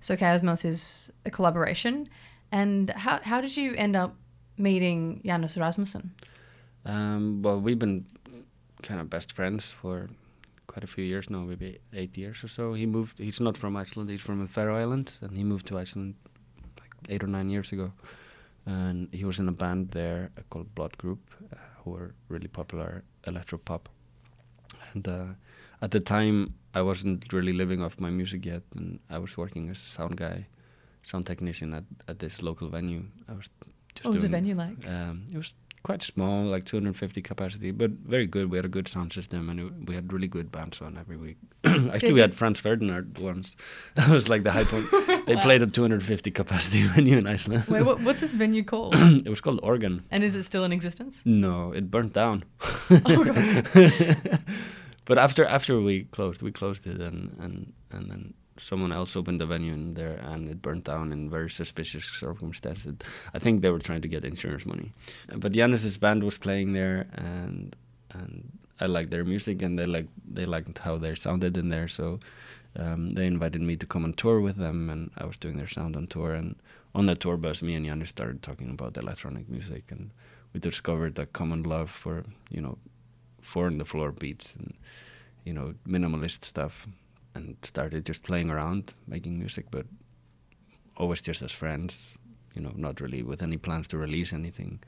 So 0.00 0.16
Kiasmos 0.16 0.64
is 0.64 1.12
a 1.24 1.30
collaboration. 1.30 2.08
And 2.52 2.90
how 2.90 3.20
how 3.22 3.40
did 3.40 3.56
you 3.56 3.74
end 3.74 3.96
up 3.96 4.14
meeting 4.58 5.20
Janus 5.24 5.56
Rasmussen? 5.56 6.12
Um, 6.84 7.42
well, 7.42 7.60
we've 7.60 7.78
been 7.78 8.06
kind 8.82 9.00
of 9.00 9.08
best 9.10 9.32
friends 9.32 9.70
for 9.70 10.08
quite 10.66 10.84
a 10.84 10.86
few 10.86 11.04
years 11.04 11.28
now, 11.30 11.40
maybe 11.40 11.78
eight 11.92 12.16
years 12.16 12.42
or 12.44 12.48
so. 12.48 12.72
He 12.74 12.86
moved. 12.86 13.18
He's 13.18 13.40
not 13.40 13.56
from 13.56 13.76
Iceland. 13.76 14.10
He's 14.10 14.20
from 14.22 14.38
the 14.38 14.46
Faroe 14.46 14.76
Islands, 14.76 15.20
and 15.22 15.36
he 15.36 15.44
moved 15.44 15.66
to 15.66 15.78
Iceland 15.78 16.14
like 16.80 16.90
eight 17.08 17.22
or 17.22 17.26
nine 17.28 17.50
years 17.50 17.72
ago. 17.72 17.92
And 18.66 19.08
he 19.12 19.24
was 19.24 19.38
in 19.38 19.48
a 19.48 19.52
band 19.52 19.90
there 19.90 20.30
uh, 20.38 20.42
called 20.50 20.72
Blood 20.74 20.96
Group, 20.98 21.18
uh, 21.52 21.56
who 21.82 21.90
were 21.90 22.14
really 22.28 22.48
popular 22.48 23.02
electro 23.26 23.58
pop. 23.58 23.88
And 24.94 25.06
uh, 25.08 25.24
at 25.80 25.90
the 25.90 26.00
time, 26.00 26.54
I 26.74 26.82
wasn't 26.82 27.32
really 27.32 27.52
living 27.52 27.82
off 27.82 27.98
my 28.00 28.10
music 28.10 28.46
yet, 28.46 28.62
and 28.76 28.98
I 29.10 29.18
was 29.18 29.36
working 29.36 29.68
as 29.70 29.78
a 29.78 29.86
sound 29.86 30.16
guy, 30.16 30.46
sound 31.02 31.26
technician 31.26 31.74
at, 31.74 31.84
at 32.08 32.18
this 32.18 32.40
local 32.40 32.68
venue. 32.68 33.02
I 33.28 33.32
was 33.32 33.50
just 33.94 34.04
What 34.04 34.12
was 34.12 34.22
the 34.22 34.28
venue 34.28 34.54
like? 34.54 34.86
um, 34.88 35.26
it 35.34 35.36
was 35.36 35.54
quite 35.82 36.02
small, 36.02 36.44
like 36.44 36.64
250 36.64 37.22
capacity, 37.22 37.70
but 37.70 37.90
very 37.90 38.26
good. 38.26 38.50
We 38.50 38.58
had 38.58 38.64
a 38.64 38.68
good 38.68 38.88
sound 38.88 39.12
system, 39.12 39.48
and 39.50 39.60
it, 39.60 39.72
we 39.88 39.94
had 39.94 40.12
really 40.12 40.28
good 40.28 40.50
bands 40.52 40.80
on 40.80 40.96
every 40.96 41.16
week. 41.16 41.36
Actually, 41.64 41.98
Did 41.98 42.12
we 42.12 42.20
had 42.20 42.34
Franz 42.34 42.60
Ferdinand 42.60 43.18
once. 43.18 43.56
That 43.94 44.08
was 44.08 44.28
like 44.28 44.42
the 44.44 44.52
high 44.52 44.64
point. 44.64 44.86
they 45.26 45.36
played 45.36 45.62
at 45.62 45.72
250 45.72 46.30
capacity 46.30 46.82
venue 46.88 47.18
in 47.18 47.26
Iceland. 47.26 47.64
Wait, 47.68 47.82
what, 47.82 48.00
what's 48.02 48.20
this 48.20 48.34
venue 48.34 48.64
called? 48.64 48.94
it 49.26 49.28
was 49.28 49.40
called 49.40 49.60
Organ. 49.62 50.04
and 50.10 50.22
is 50.24 50.34
it 50.34 50.44
still 50.44 50.64
in 50.64 50.72
existence? 50.72 51.22
No, 51.24 51.72
it 51.72 51.90
burnt 51.90 52.12
down. 52.12 52.44
Oh, 53.06 53.24
God. 53.24 54.40
but 55.04 55.18
after 55.18 55.44
after 55.44 55.80
we 55.80 56.04
closed, 56.04 56.42
we 56.42 56.52
closed 56.52 56.86
it, 56.86 57.00
and 57.00 57.36
and 57.40 57.72
and 57.90 58.10
then 58.10 58.34
someone 58.58 58.92
else 58.92 59.16
opened 59.16 59.40
the 59.40 59.46
venue 59.46 59.72
in 59.72 59.92
there, 59.92 60.18
and 60.22 60.48
it 60.48 60.62
burnt 60.62 60.84
down 60.84 61.12
in 61.12 61.30
very 61.30 61.50
suspicious 61.50 62.04
circumstances. 62.04 62.94
I 63.34 63.38
think 63.38 63.62
they 63.62 63.70
were 63.70 63.78
trying 63.78 64.02
to 64.02 64.08
get 64.08 64.24
insurance 64.24 64.66
money. 64.66 64.92
But 65.36 65.52
Janus's 65.52 65.96
band 65.98 66.24
was 66.24 66.38
playing 66.38 66.72
there, 66.72 67.06
and 67.14 67.74
and 68.12 68.50
I 68.80 68.86
liked 68.86 69.10
their 69.10 69.24
music, 69.24 69.62
and 69.62 69.78
they 69.78 69.86
liked 69.86 70.10
they 70.34 70.44
liked 70.44 70.78
how 70.78 70.98
they 70.98 71.14
sounded 71.14 71.56
in 71.56 71.68
there, 71.68 71.88
so. 71.88 72.20
Um, 72.74 73.10
they 73.10 73.26
invited 73.26 73.60
me 73.60 73.76
to 73.76 73.84
come 73.84 74.02
on 74.04 74.14
tour 74.14 74.40
with 74.40 74.56
them, 74.56 74.88
and 74.88 75.10
I 75.18 75.26
was 75.26 75.36
doing 75.36 75.58
their 75.58 75.68
sound 75.68 75.94
on 75.94 76.06
tour. 76.06 76.32
And 76.32 76.56
on 76.94 77.04
that 77.04 77.20
tour 77.20 77.36
bus, 77.36 77.60
me 77.60 77.74
and 77.74 77.84
Janus 77.84 78.08
started 78.08 78.42
talking 78.42 78.70
about 78.70 78.96
electronic 78.96 79.46
music, 79.50 79.90
and 79.90 80.10
we 80.52 80.60
discovered 80.60 81.18
a 81.18 81.26
common 81.26 81.64
love 81.64 81.90
for 81.90 82.24
you 82.50 82.60
know 82.60 82.78
four 83.40 83.66
on 83.66 83.78
the 83.78 83.84
floor 83.84 84.12
beats 84.12 84.54
and 84.54 84.74
you 85.44 85.52
know 85.52 85.74
minimalist 85.86 86.44
stuff 86.44 86.86
and 87.34 87.56
started 87.62 88.04
just 88.06 88.22
playing 88.22 88.50
around 88.50 88.92
making 89.06 89.38
music 89.38 89.66
but 89.70 89.86
always 90.96 91.22
just 91.22 91.42
as 91.42 91.52
friends 91.52 92.14
you 92.54 92.62
know 92.62 92.72
not 92.76 93.00
really 93.00 93.22
with 93.22 93.42
any 93.42 93.56
plans 93.56 93.88
to 93.88 93.96
release 93.98 94.32
anything 94.32 94.78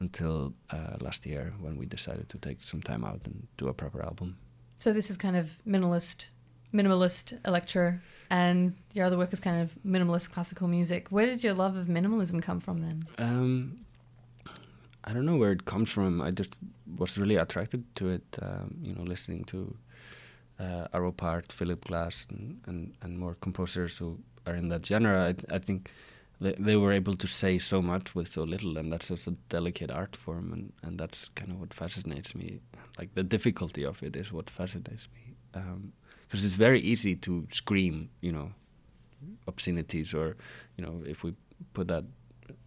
until 0.00 0.52
uh, 0.70 0.96
last 1.00 1.24
year 1.26 1.52
when 1.60 1.76
we 1.76 1.86
decided 1.86 2.28
to 2.28 2.38
take 2.38 2.58
some 2.64 2.82
time 2.82 3.04
out 3.04 3.20
and 3.24 3.46
do 3.56 3.68
a 3.68 3.72
proper 3.72 4.02
album 4.02 4.36
So 4.78 4.92
this 4.92 5.08
is 5.10 5.16
kind 5.16 5.36
of 5.36 5.46
minimalist, 5.66 6.28
minimalist 6.72 7.38
electro, 7.46 7.98
and 8.28 8.74
your 8.92 9.06
other 9.06 9.16
work 9.16 9.32
is 9.32 9.40
kind 9.40 9.62
of 9.62 9.70
minimalist 9.86 10.32
classical 10.34 10.68
music. 10.68 11.08
Where 11.10 11.26
did 11.26 11.42
your 11.44 11.54
love 11.54 11.76
of 11.76 11.86
minimalism 11.86 12.42
come 12.42 12.60
from 12.60 12.76
then? 12.86 13.04
Um, 13.18 13.78
I 15.04 15.12
don't 15.14 15.24
know 15.26 15.36
where 15.36 15.52
it 15.52 15.64
comes 15.64 15.90
from. 15.90 16.20
I 16.20 16.30
just 16.32 16.52
was 16.98 17.16
really 17.16 17.36
attracted 17.36 17.82
to 17.96 18.08
it. 18.16 18.26
Um, 18.42 18.74
you 18.82 18.92
know, 18.94 19.04
listening 19.14 19.44
to 19.44 19.58
uh, 20.58 20.88
Arvo 20.94 21.16
Part, 21.16 21.52
Philip 21.52 21.84
Glass, 21.84 22.26
and, 22.30 22.60
and, 22.66 22.94
and 23.02 23.18
more 23.18 23.34
composers 23.40 23.98
who 23.98 24.18
are 24.46 24.54
in 24.54 24.68
that 24.68 24.86
genre. 24.86 25.28
I, 25.28 25.54
I 25.54 25.58
think 25.58 25.90
they, 26.40 26.52
they 26.58 26.76
were 26.76 26.92
able 26.92 27.16
to 27.16 27.26
say 27.26 27.58
so 27.58 27.82
much 27.82 28.14
with 28.14 28.28
so 28.28 28.44
little, 28.44 28.78
and 28.78 28.92
that's 28.92 29.08
just 29.08 29.26
a 29.26 29.32
delicate 29.48 29.90
art 29.90 30.16
form, 30.16 30.52
and, 30.52 30.72
and 30.82 30.98
that's 30.98 31.28
kind 31.30 31.50
of 31.50 31.60
what 31.60 31.74
fascinates 31.74 32.34
me. 32.34 32.60
Like 32.98 33.14
the 33.14 33.24
difficulty 33.24 33.84
of 33.84 34.02
it 34.02 34.16
is 34.16 34.32
what 34.32 34.50
fascinates 34.50 35.08
me, 35.14 35.34
because 35.52 36.44
it's 36.44 36.54
very 36.54 36.80
easy 36.80 37.16
to 37.16 37.46
scream, 37.50 38.10
you 38.20 38.32
know, 38.32 38.52
obscenities, 39.48 40.14
or 40.14 40.36
you 40.76 40.84
know, 40.84 41.02
if 41.06 41.24
we 41.24 41.34
put 41.72 41.88
that. 41.88 42.04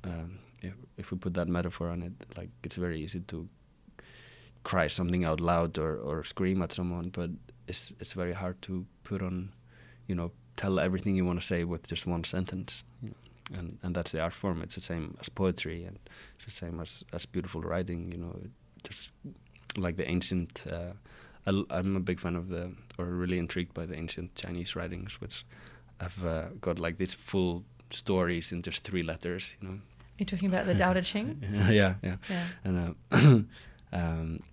Um, 0.03 0.39
if, 0.63 0.73
if 0.97 1.11
we 1.11 1.17
put 1.19 1.35
that 1.35 1.47
metaphor 1.47 1.89
on 1.89 2.01
it, 2.01 2.13
like 2.35 2.49
it's 2.63 2.77
very 2.77 2.99
easy 2.99 3.19
to 3.19 3.47
cry 4.63 4.87
something 4.87 5.23
out 5.23 5.39
loud 5.39 5.77
or, 5.77 5.97
or 5.97 6.23
scream 6.23 6.61
at 6.63 6.71
someone, 6.71 7.09
but 7.09 7.29
it's 7.67 7.93
it's 7.99 8.13
very 8.13 8.33
hard 8.33 8.61
to 8.63 8.85
put 9.03 9.21
on, 9.21 9.51
you 10.07 10.15
know, 10.15 10.31
tell 10.55 10.79
everything 10.79 11.15
you 11.15 11.25
want 11.25 11.39
to 11.39 11.45
say 11.45 11.63
with 11.63 11.87
just 11.87 12.07
one 12.07 12.23
sentence. 12.23 12.83
And 13.53 13.77
and 13.83 13.95
that's 13.95 14.11
the 14.11 14.21
art 14.21 14.33
form. 14.33 14.61
It's 14.61 14.75
the 14.75 14.81
same 14.81 15.15
as 15.21 15.29
poetry, 15.29 15.85
and 15.85 15.97
it's 16.35 16.45
the 16.45 16.51
same 16.51 16.81
as 16.81 17.03
as 17.13 17.25
beautiful 17.25 17.61
writing. 17.61 18.11
You 18.11 18.17
know, 18.17 18.35
just 18.83 19.09
like 19.77 19.95
the 19.95 20.09
ancient. 20.09 20.65
Uh, 20.69 20.93
I, 21.45 21.79
am 21.79 21.95
a 21.95 22.01
big 22.01 22.19
fan 22.19 22.35
of 22.35 22.49
the, 22.49 22.73
or 22.97 23.05
really 23.05 23.39
intrigued 23.39 23.73
by 23.73 23.85
the 23.85 23.95
ancient 23.95 24.35
Chinese 24.35 24.75
writings, 24.75 25.21
which 25.21 25.45
have 26.01 26.25
uh, 26.25 26.49
got 26.59 26.77
like 26.77 26.97
these 26.97 27.13
full 27.13 27.63
stories 27.89 28.51
in 28.51 28.61
just 28.61 28.83
three 28.83 29.01
letters. 29.01 29.55
You 29.61 29.67
know. 29.69 29.79
You're 30.17 30.25
talking 30.25 30.49
about 30.49 30.65
the 30.65 30.75
Tao 30.75 30.93
Te 30.93 31.01
Ching. 31.01 31.41
yeah, 31.69 31.95
yeah, 32.03 32.17
Yeah. 32.29 32.45
And 32.65 32.95
uh, 33.11 33.15
um, 33.93 34.43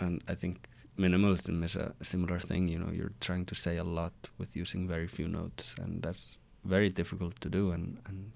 and 0.00 0.22
I 0.28 0.34
think 0.34 0.68
minimalism 0.98 1.64
is 1.64 1.76
a 1.76 1.92
similar 2.02 2.38
thing. 2.38 2.68
You 2.68 2.78
know, 2.78 2.90
you're 2.92 3.12
trying 3.20 3.46
to 3.46 3.54
say 3.54 3.76
a 3.78 3.84
lot 3.84 4.12
with 4.38 4.54
using 4.56 4.88
very 4.88 5.06
few 5.06 5.28
notes, 5.28 5.74
and 5.80 6.02
that's 6.02 6.38
very 6.64 6.88
difficult 6.88 7.40
to 7.40 7.48
do. 7.48 7.72
And 7.72 7.98
and 8.06 8.32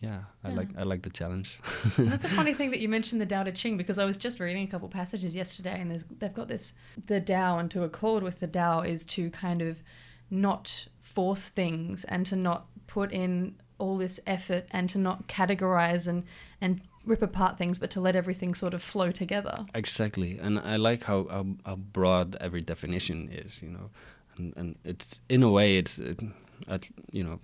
yeah, 0.00 0.22
I 0.44 0.50
like 0.50 0.68
I 0.78 0.82
like 0.82 1.02
the 1.02 1.10
challenge. 1.10 1.60
That's 1.96 2.24
a 2.24 2.28
funny 2.28 2.54
thing 2.58 2.70
that 2.70 2.80
you 2.80 2.88
mentioned 2.88 3.20
the 3.20 3.26
Tao 3.26 3.44
Te 3.44 3.52
Ching 3.52 3.76
because 3.76 3.98
I 3.98 4.04
was 4.04 4.16
just 4.16 4.40
reading 4.40 4.64
a 4.64 4.70
couple 4.70 4.88
passages 4.88 5.34
yesterday, 5.34 5.80
and 5.80 5.90
there's 5.90 6.04
they've 6.04 6.32
got 6.32 6.48
this 6.48 6.74
the 7.06 7.20
Tao, 7.20 7.58
and 7.58 7.70
to 7.70 7.84
accord 7.84 8.22
with 8.22 8.40
the 8.40 8.46
Tao 8.46 8.80
is 8.82 9.04
to 9.06 9.30
kind 9.30 9.62
of 9.62 9.82
not 10.30 10.86
force 11.00 11.48
things 11.48 12.04
and 12.04 12.26
to 12.26 12.36
not 12.36 12.66
put 12.86 13.12
in 13.12 13.54
all 13.78 13.96
this 13.96 14.18
effort 14.26 14.64
and 14.70 14.88
to 14.90 14.98
not 14.98 15.28
categorize 15.28 16.08
and 16.08 16.24
and 16.60 16.80
rip 17.06 17.22
apart 17.22 17.56
things, 17.56 17.78
but 17.78 17.90
to 17.92 18.00
let 18.00 18.16
everything 18.16 18.54
sort 18.54 18.74
of 18.74 18.82
flow 18.82 19.10
together. 19.10 19.64
Exactly, 19.74 20.38
and 20.38 20.58
I 20.58 20.76
like 20.76 21.04
how, 21.04 21.26
how 21.30 21.46
how 21.64 21.76
broad 21.76 22.36
every 22.40 22.60
definition 22.60 23.28
is, 23.32 23.62
you 23.62 23.70
know, 23.70 23.90
and 24.36 24.52
and 24.56 24.76
it's 24.84 25.20
in 25.28 25.42
a 25.42 25.50
way 25.50 25.78
it's, 25.78 25.98
it, 25.98 26.20
at, 26.68 26.88
you 27.12 27.24
know, 27.24 27.40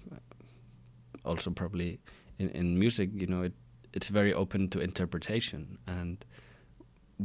also 1.24 1.50
probably 1.50 2.00
in 2.38 2.48
in 2.50 2.78
music, 2.78 3.10
you 3.14 3.26
know, 3.26 3.42
it 3.42 3.54
it's 3.92 4.08
very 4.08 4.34
open 4.34 4.68
to 4.70 4.80
interpretation, 4.80 5.78
and 5.86 6.24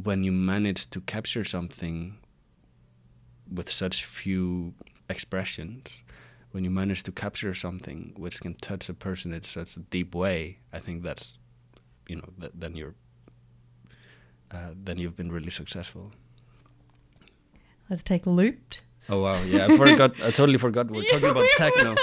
when 0.04 0.24
you 0.24 0.32
manage 0.32 0.90
to 0.92 1.02
capture 1.02 1.44
something 1.44 2.18
with 3.54 3.72
such 3.72 4.06
few 4.06 4.74
expressions, 5.10 6.04
when 6.52 6.64
you 6.64 6.70
manage 6.70 7.04
to 7.04 7.12
capture 7.12 7.54
something 7.54 8.14
which 8.18 8.42
can 8.42 8.54
touch 8.56 8.90
a 8.90 8.94
person 8.94 9.34
in 9.34 9.44
such 9.44 9.78
a 9.78 9.80
deep 9.80 10.14
way, 10.14 10.58
I 10.74 10.80
think 10.80 11.04
that's, 11.04 11.38
you 12.08 12.18
know, 12.18 12.30
th- 12.40 12.54
then 12.56 12.76
you're 12.76 12.96
uh, 14.52 14.72
then 14.76 14.98
you've 14.98 15.16
been 15.16 15.32
really 15.32 15.52
successful. 15.52 16.12
Let's 17.90 18.04
take 18.04 18.26
looped. 18.26 18.84
Oh 19.10 19.22
wow, 19.22 19.42
yeah, 19.44 19.68
I 19.68 19.78
forgot. 19.78 20.12
I 20.22 20.32
totally 20.32 20.58
forgot. 20.58 20.92
We're 20.92 21.04
talking 21.04 21.30
about 21.30 21.46
techno. 21.58 21.96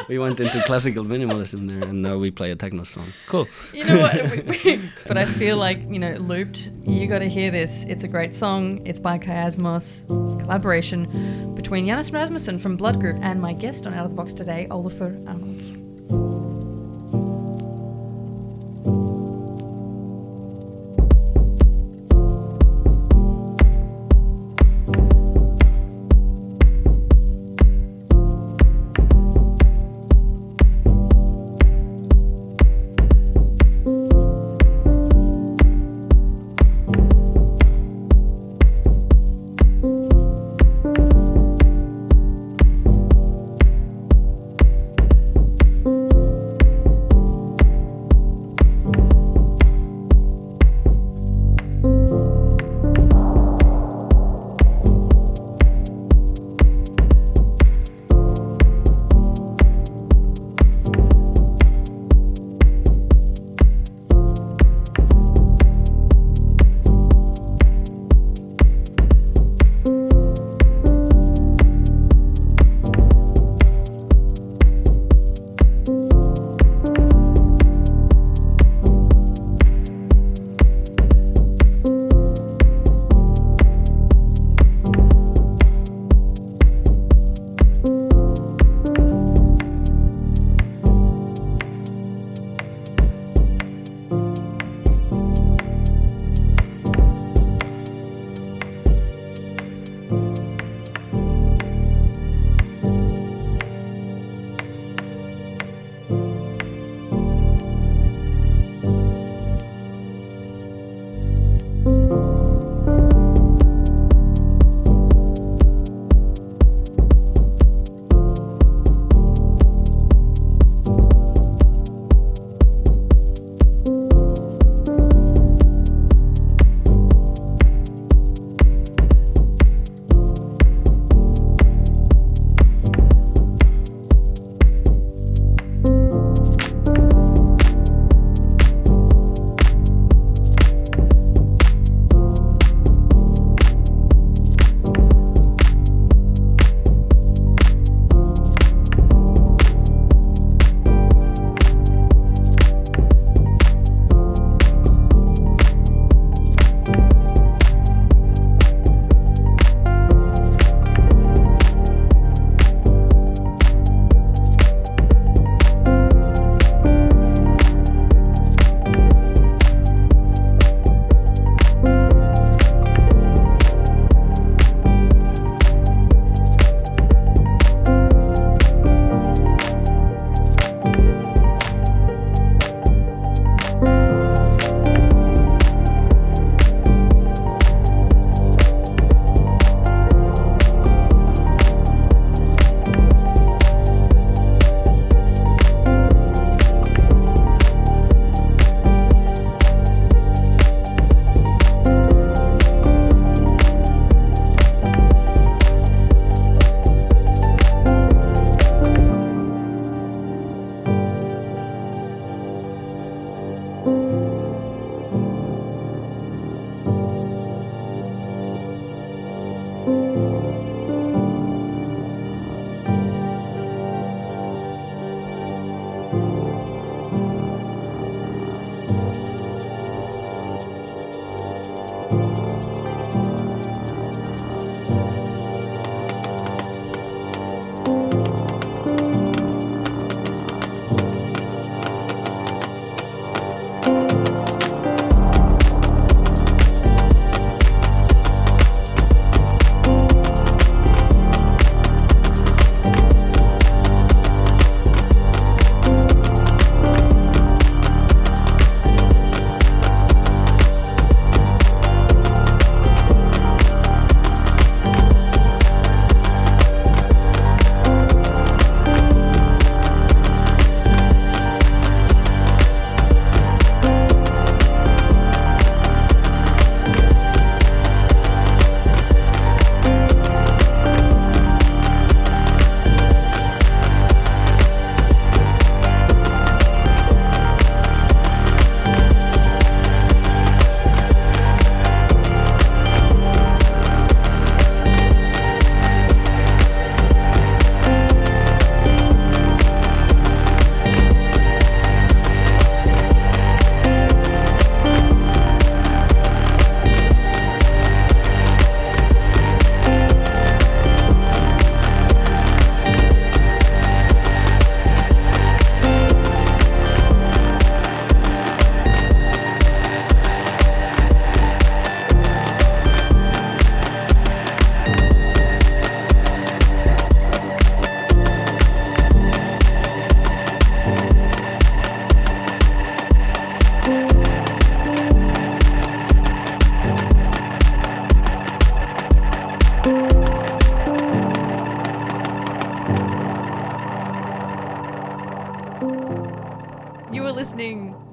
we 0.08 0.18
went 0.18 0.40
into 0.40 0.62
classical 0.62 1.04
minimalism 1.04 1.68
there, 1.68 1.86
and 1.86 2.00
now 2.00 2.16
we 2.16 2.30
play 2.30 2.50
a 2.50 2.56
techno 2.56 2.84
song. 2.84 3.12
Cool. 3.28 3.46
You 3.74 3.84
know 3.84 4.00
what? 4.00 4.80
but 5.06 5.18
I 5.18 5.26
feel 5.26 5.58
like, 5.58 5.82
you 5.90 5.98
know, 5.98 6.14
looped, 6.14 6.70
you 6.86 7.06
got 7.06 7.18
to 7.18 7.28
hear 7.28 7.50
this. 7.50 7.84
It's 7.84 8.04
a 8.04 8.08
great 8.08 8.34
song. 8.34 8.80
It's 8.86 8.98
by 8.98 9.18
Kiasmos, 9.18 10.06
collaboration 10.40 11.54
between 11.54 11.86
Janus 11.86 12.10
Rasmussen 12.10 12.58
from 12.58 12.78
Blood 12.78 12.98
Group 12.98 13.18
and 13.20 13.38
my 13.38 13.52
guest 13.52 13.86
on 13.86 13.92
Out 13.92 14.06
of 14.06 14.12
the 14.12 14.16
Box 14.16 14.32
today, 14.32 14.66
Olafur 14.70 15.28
Arnalds. 15.28 15.76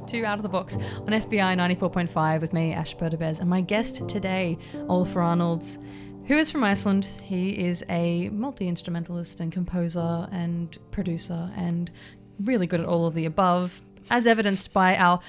To 0.10 0.26
Out 0.26 0.39
of 0.39 0.43
the 0.43 0.50
Box 0.50 0.76
on 0.76 1.10
FBI 1.10 1.56
94.5 1.78 2.41
with 2.41 2.52
me, 2.52 2.74
Ash 2.74 2.98
Berdebes, 2.98 3.41
and 3.41 3.48
my 3.48 3.62
guest 3.62 4.10
today, 4.10 4.58
Olaf 4.88 5.15
Arnalds, 5.15 5.78
who 6.26 6.34
is 6.34 6.50
from 6.50 6.63
Iceland. 6.63 7.06
He 7.06 7.52
is 7.63 7.86
a 7.89 8.30
multi 8.30 8.67
instrumentalist 8.67 9.39
and 9.39 9.52
composer 9.52 10.28
and 10.32 10.76
producer 10.89 11.52
and 11.56 11.91
really 12.39 12.65
good 12.65 12.80
at 12.80 12.88
all 12.88 13.06
of 13.06 13.13
the 13.13 13.26
above, 13.26 13.84
as 14.10 14.26
evidenced 14.26 14.74
by 14.74 14.95
our 14.95 15.19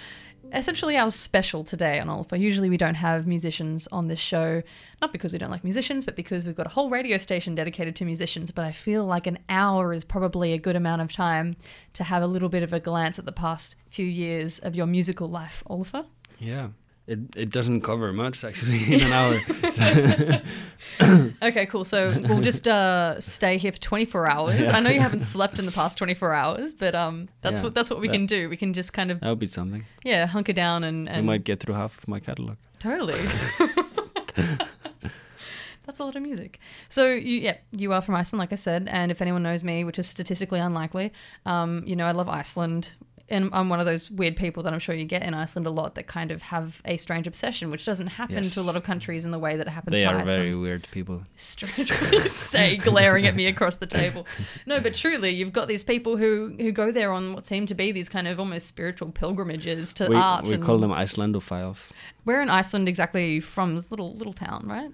essentially 0.52 0.96
our 0.96 1.10
special 1.10 1.64
today 1.64 2.00
on 2.00 2.08
Olafur. 2.08 2.38
Usually 2.38 2.70
we 2.70 2.76
don't 2.76 2.94
have 2.94 3.26
musicians 3.26 3.86
on 3.88 4.08
this 4.08 4.20
show, 4.20 4.62
not 5.00 5.12
because 5.12 5.32
we 5.32 5.38
don't 5.38 5.50
like 5.50 5.64
musicians, 5.64 6.04
but 6.04 6.16
because 6.16 6.46
we've 6.46 6.56
got 6.56 6.66
a 6.66 6.70
whole 6.70 6.90
radio 6.90 7.16
station 7.16 7.54
dedicated 7.54 7.96
to 7.96 8.04
musicians. 8.04 8.50
But 8.50 8.64
I 8.64 8.72
feel 8.72 9.04
like 9.04 9.26
an 9.26 9.38
hour 9.48 9.92
is 9.92 10.04
probably 10.04 10.52
a 10.52 10.58
good 10.58 10.76
amount 10.76 11.02
of 11.02 11.12
time 11.12 11.56
to 11.94 12.04
have 12.04 12.22
a 12.22 12.26
little 12.26 12.48
bit 12.48 12.62
of 12.62 12.72
a 12.72 12.80
glance 12.80 13.18
at 13.18 13.24
the 13.24 13.32
past 13.32 13.76
few 13.88 14.06
years 14.06 14.58
of 14.60 14.74
your 14.74 14.86
musical 14.86 15.28
life, 15.28 15.62
Olafur. 15.68 16.06
Yeah. 16.38 16.68
It, 17.10 17.18
it 17.36 17.50
doesn't 17.50 17.80
cover 17.80 18.12
much 18.12 18.44
actually 18.44 18.78
in 18.94 19.00
an 19.02 19.12
hour. 19.12 20.40
Okay, 21.42 21.64
cool. 21.66 21.84
So 21.84 22.14
we'll 22.28 22.42
just 22.42 22.68
uh, 22.68 23.18
stay 23.20 23.56
here 23.56 23.72
for 23.72 23.78
24 23.80 24.26
hours. 24.26 24.68
I 24.68 24.80
know 24.80 24.90
you 24.90 25.00
haven't 25.00 25.22
slept 25.22 25.58
in 25.58 25.64
the 25.64 25.72
past 25.72 25.96
24 25.98 26.34
hours, 26.34 26.74
but 26.74 26.94
um, 26.94 27.28
that's 27.40 27.60
Yeah, 27.60 27.64
what 27.64 27.74
that's 27.74 27.88
what 27.90 28.00
we 28.00 28.08
that- 28.08 28.12
can 28.12 28.26
do. 28.26 28.48
We 28.50 28.56
can 28.58 28.74
just 28.74 28.92
kind 28.92 29.10
of 29.10 29.20
that 29.20 29.28
would 29.28 29.38
be 29.38 29.46
something. 29.46 29.84
yeah 30.04 30.26
hunker 30.26 30.52
down 30.52 30.84
and, 30.84 31.08
and 31.08 31.24
might 31.26 31.44
get 31.44 31.58
through 31.60 31.74
half 31.74 31.96
of 31.98 32.06
my 32.08 32.20
catalog. 32.20 32.56
Totally. 32.80 33.18
That's 35.86 35.98
a 35.98 36.04
lot 36.04 36.14
of 36.14 36.22
music. 36.22 36.60
So 36.88 37.06
you, 37.08 37.40
yeah, 37.40 37.56
you 37.72 37.92
are 37.92 38.00
from 38.00 38.14
Iceland, 38.14 38.38
like 38.38 38.52
I 38.52 38.56
said, 38.56 38.86
and 38.92 39.10
if 39.10 39.20
anyone 39.20 39.42
knows 39.42 39.64
me, 39.64 39.82
which 39.82 39.98
is 39.98 40.06
statistically 40.06 40.60
unlikely, 40.60 41.12
um, 41.46 41.82
you 41.84 41.96
know 41.96 42.04
I 42.06 42.12
love 42.12 42.28
Iceland, 42.28 42.94
and 43.30 43.48
I'm 43.52 43.68
one 43.68 43.80
of 43.80 43.86
those 43.86 44.10
weird 44.10 44.36
people 44.36 44.62
that 44.64 44.72
I'm 44.72 44.78
sure 44.78 44.94
you 44.94 45.04
get 45.04 45.22
in 45.22 45.34
Iceland 45.34 45.66
a 45.66 45.70
lot 45.70 45.94
that 45.94 46.06
kind 46.06 46.30
of 46.30 46.42
have 46.42 46.82
a 46.84 46.96
strange 46.96 47.26
obsession, 47.26 47.70
which 47.70 47.84
doesn't 47.84 48.08
happen 48.08 48.36
Yes. 48.36 48.54
to 48.54 48.60
a 48.60 48.62
lot 48.62 48.76
of 48.76 48.82
countries 48.82 49.24
in 49.24 49.30
the 49.30 49.38
way 49.38 49.56
that 49.56 49.66
it 49.66 49.70
happens 49.70 49.94
They 49.94 50.02
to 50.02 50.06
are 50.08 50.16
Iceland. 50.18 50.26
very 50.26 50.54
weird 50.54 50.86
people. 50.90 51.22
Strangely 51.36 52.18
say, 52.28 52.76
glaring 52.76 53.26
at 53.26 53.34
me 53.34 53.46
across 53.46 53.76
the 53.76 53.86
table. 53.86 54.26
No, 54.66 54.80
but 54.80 54.94
truly, 54.94 55.30
you've 55.30 55.52
got 55.52 55.68
these 55.68 55.82
people 55.84 56.16
who 56.16 56.54
who 56.58 56.72
go 56.72 56.90
there 56.92 57.12
on 57.12 57.32
what 57.34 57.46
seem 57.46 57.66
to 57.66 57.74
be 57.74 57.92
these 57.92 58.08
kind 58.08 58.26
of 58.28 58.38
almost 58.40 58.66
spiritual 58.66 59.10
pilgrimages 59.10 59.94
to 59.94 60.08
We, 60.08 60.16
art. 60.16 60.46
we 60.48 60.58
call 60.58 60.78
them 60.78 60.90
Icelandophiles. 60.90 61.92
Where 62.24 62.42
in 62.42 62.50
Iceland 62.50 62.88
exactly 62.88 63.40
from? 63.40 63.74
This 63.76 63.90
little 63.90 64.14
little 64.14 64.32
town, 64.34 64.64
right? 64.66 64.90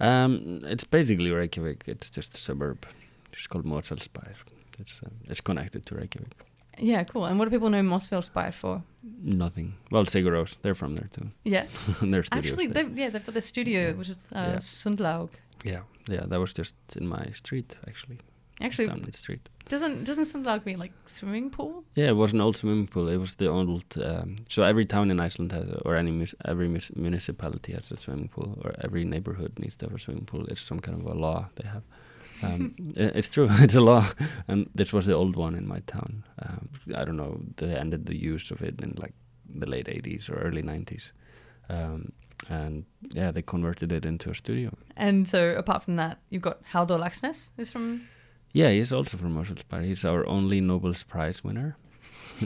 Um, 0.00 0.62
it's 0.64 0.84
basically 0.84 1.30
Reykjavik. 1.30 1.84
It's 1.86 2.08
just 2.10 2.34
a 2.34 2.38
suburb. 2.38 2.86
It's 3.32 3.46
called 3.46 3.64
Mosfellsbær. 3.64 4.32
It's 4.78 5.02
uh, 5.04 5.08
it's 5.28 5.40
connected 5.40 5.84
to 5.86 5.94
Reykjavik. 5.96 6.32
Yeah, 6.80 7.04
cool. 7.04 7.26
And 7.26 7.38
what 7.38 7.44
do 7.44 7.50
people 7.50 7.70
know 7.70 7.82
Mosfellsbær 7.82 8.52
for? 8.54 8.82
Nothing. 9.22 9.74
Well, 9.90 10.04
Sigur 10.06 10.32
Rós, 10.32 10.56
they're 10.62 10.74
from 10.74 10.94
there 10.96 11.08
too. 11.12 11.30
Yeah. 11.44 11.66
their 12.02 12.22
studios. 12.22 12.58
Actually, 12.58 12.66
they've, 12.68 12.98
yeah, 12.98 13.10
they've 13.10 13.24
got 13.24 13.34
their 13.34 13.42
studio, 13.42 13.92
which 13.94 14.08
is 14.08 14.26
uh, 14.34 14.50
Yeah. 14.52 14.56
Sundlaug. 14.56 15.28
Yeah, 15.64 15.80
yeah, 16.08 16.24
that 16.26 16.40
was 16.40 16.52
just 16.54 16.74
in 16.96 17.06
my 17.06 17.26
street 17.34 17.76
actually. 17.86 18.18
Actually, 18.62 18.86
down 18.88 19.02
the 19.02 19.12
street. 19.12 19.48
doesn't 19.68 20.04
doesn't 20.04 20.24
Sundlaug 20.24 20.66
mean 20.66 20.78
like 20.78 20.92
swimming 21.06 21.48
pool? 21.50 21.84
Yeah, 21.94 22.08
it 22.08 22.16
was 22.16 22.32
an 22.32 22.40
old 22.40 22.56
swimming 22.56 22.86
pool. 22.88 23.08
It 23.08 23.16
was 23.16 23.34
the 23.36 23.48
old. 23.48 23.84
Um, 24.02 24.36
so 24.48 24.62
every 24.62 24.84
town 24.84 25.10
in 25.10 25.18
Iceland 25.18 25.52
has, 25.52 25.68
a, 25.68 25.78
or 25.86 25.96
any 25.96 26.26
every 26.44 26.68
municipality 26.96 27.72
has 27.72 27.90
a 27.90 27.96
swimming 27.96 28.28
pool, 28.28 28.58
or 28.64 28.74
every 28.84 29.04
neighborhood 29.04 29.58
needs 29.58 29.76
to 29.76 29.86
have 29.86 29.94
a 29.94 29.98
swimming 29.98 30.26
pool. 30.26 30.44
It's 30.46 30.60
some 30.60 30.80
kind 30.80 31.00
of 31.00 31.06
a 31.06 31.14
law 31.14 31.48
they 31.56 31.68
have. 31.68 31.82
Um, 32.42 32.74
it's 32.96 33.32
true. 33.32 33.48
It's 33.60 33.76
a 33.76 33.80
law, 33.80 34.06
and 34.48 34.68
this 34.74 34.92
was 34.92 35.06
the 35.06 35.14
old 35.14 35.36
one 35.36 35.54
in 35.54 35.66
my 35.66 35.80
town. 35.86 36.24
Um, 36.38 36.68
I 36.94 37.04
don't 37.04 37.16
know. 37.16 37.40
They 37.56 37.74
ended 37.76 38.06
the 38.06 38.16
use 38.16 38.50
of 38.50 38.62
it 38.62 38.80
in 38.80 38.94
like 38.96 39.14
the 39.48 39.66
late 39.66 39.86
'80s 39.86 40.30
or 40.30 40.34
early 40.34 40.62
'90s, 40.62 41.12
um, 41.68 42.12
and 42.48 42.84
yeah, 43.14 43.30
they 43.32 43.42
converted 43.42 43.92
it 43.92 44.04
into 44.06 44.30
a 44.30 44.34
studio. 44.34 44.70
And 44.96 45.28
so, 45.28 45.50
apart 45.56 45.82
from 45.82 45.96
that, 45.96 46.18
you've 46.30 46.42
got 46.42 46.62
Halldór 46.64 46.98
Laxness 47.00 47.50
is 47.58 47.70
from. 47.70 48.08
Yeah, 48.52 48.70
he's 48.70 48.92
also 48.92 49.16
from 49.16 49.34
Mosfellsbær. 49.36 49.84
He's 49.84 50.04
our 50.04 50.26
only 50.26 50.60
Nobel's 50.60 51.04
Prize 51.04 51.44
winner 51.44 51.76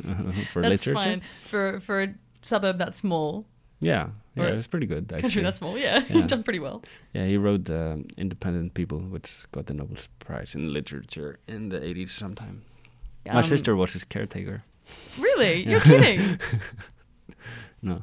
for 0.52 0.60
that's 0.60 0.86
literature. 0.86 0.94
fine 0.94 1.22
for 1.44 1.80
for 1.80 2.02
a 2.02 2.14
suburb 2.42 2.78
that 2.78 2.94
small. 2.96 3.46
Yeah, 3.80 4.08
yeah, 4.36 4.44
it's 4.46 4.66
pretty 4.66 4.86
good 4.86 5.04
actually. 5.04 5.20
Country 5.22 5.42
that 5.42 5.56
small, 5.56 5.78
yeah, 5.78 6.02
Yeah. 6.10 6.26
done 6.32 6.42
pretty 6.42 6.60
well. 6.60 6.82
Yeah, 7.12 7.26
he 7.26 7.36
wrote 7.36 7.68
um, 7.70 8.06
Independent 8.16 8.74
People, 8.74 8.98
which 9.00 9.44
got 9.52 9.66
the 9.66 9.74
Nobel 9.74 9.96
Prize 10.18 10.54
in 10.54 10.72
literature 10.72 11.38
in 11.46 11.68
the 11.68 11.78
80s 11.80 12.10
sometime. 12.10 12.62
My 13.26 13.38
Um, 13.38 13.42
sister 13.42 13.74
was 13.76 13.92
his 13.92 14.04
caretaker. 14.04 14.62
Really, 15.18 15.64
you're 15.70 15.80
kidding? 15.80 16.38
No, 17.82 18.02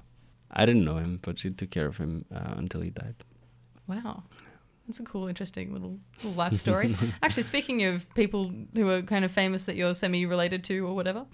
I 0.51 0.65
didn't 0.65 0.85
know 0.85 0.97
him, 0.97 1.19
but 1.21 1.37
she 1.39 1.49
took 1.49 1.71
care 1.71 1.87
of 1.87 1.97
him 1.97 2.25
uh, 2.33 2.53
until 2.57 2.81
he 2.81 2.91
died. 2.91 3.15
Wow. 3.87 4.23
That's 4.87 4.99
a 4.99 5.03
cool, 5.03 5.27
interesting 5.27 5.73
little, 5.73 5.97
little 6.17 6.33
life 6.33 6.53
story. 6.55 6.95
Actually, 7.23 7.43
speaking 7.43 7.83
of 7.85 8.05
people 8.13 8.51
who 8.75 8.89
are 8.89 9.01
kind 9.01 9.25
of 9.25 9.31
famous 9.31 9.65
that 9.65 9.75
you're 9.75 9.95
semi 9.95 10.25
related 10.25 10.63
to 10.65 10.85
or 10.85 10.93
whatever, 10.95 11.25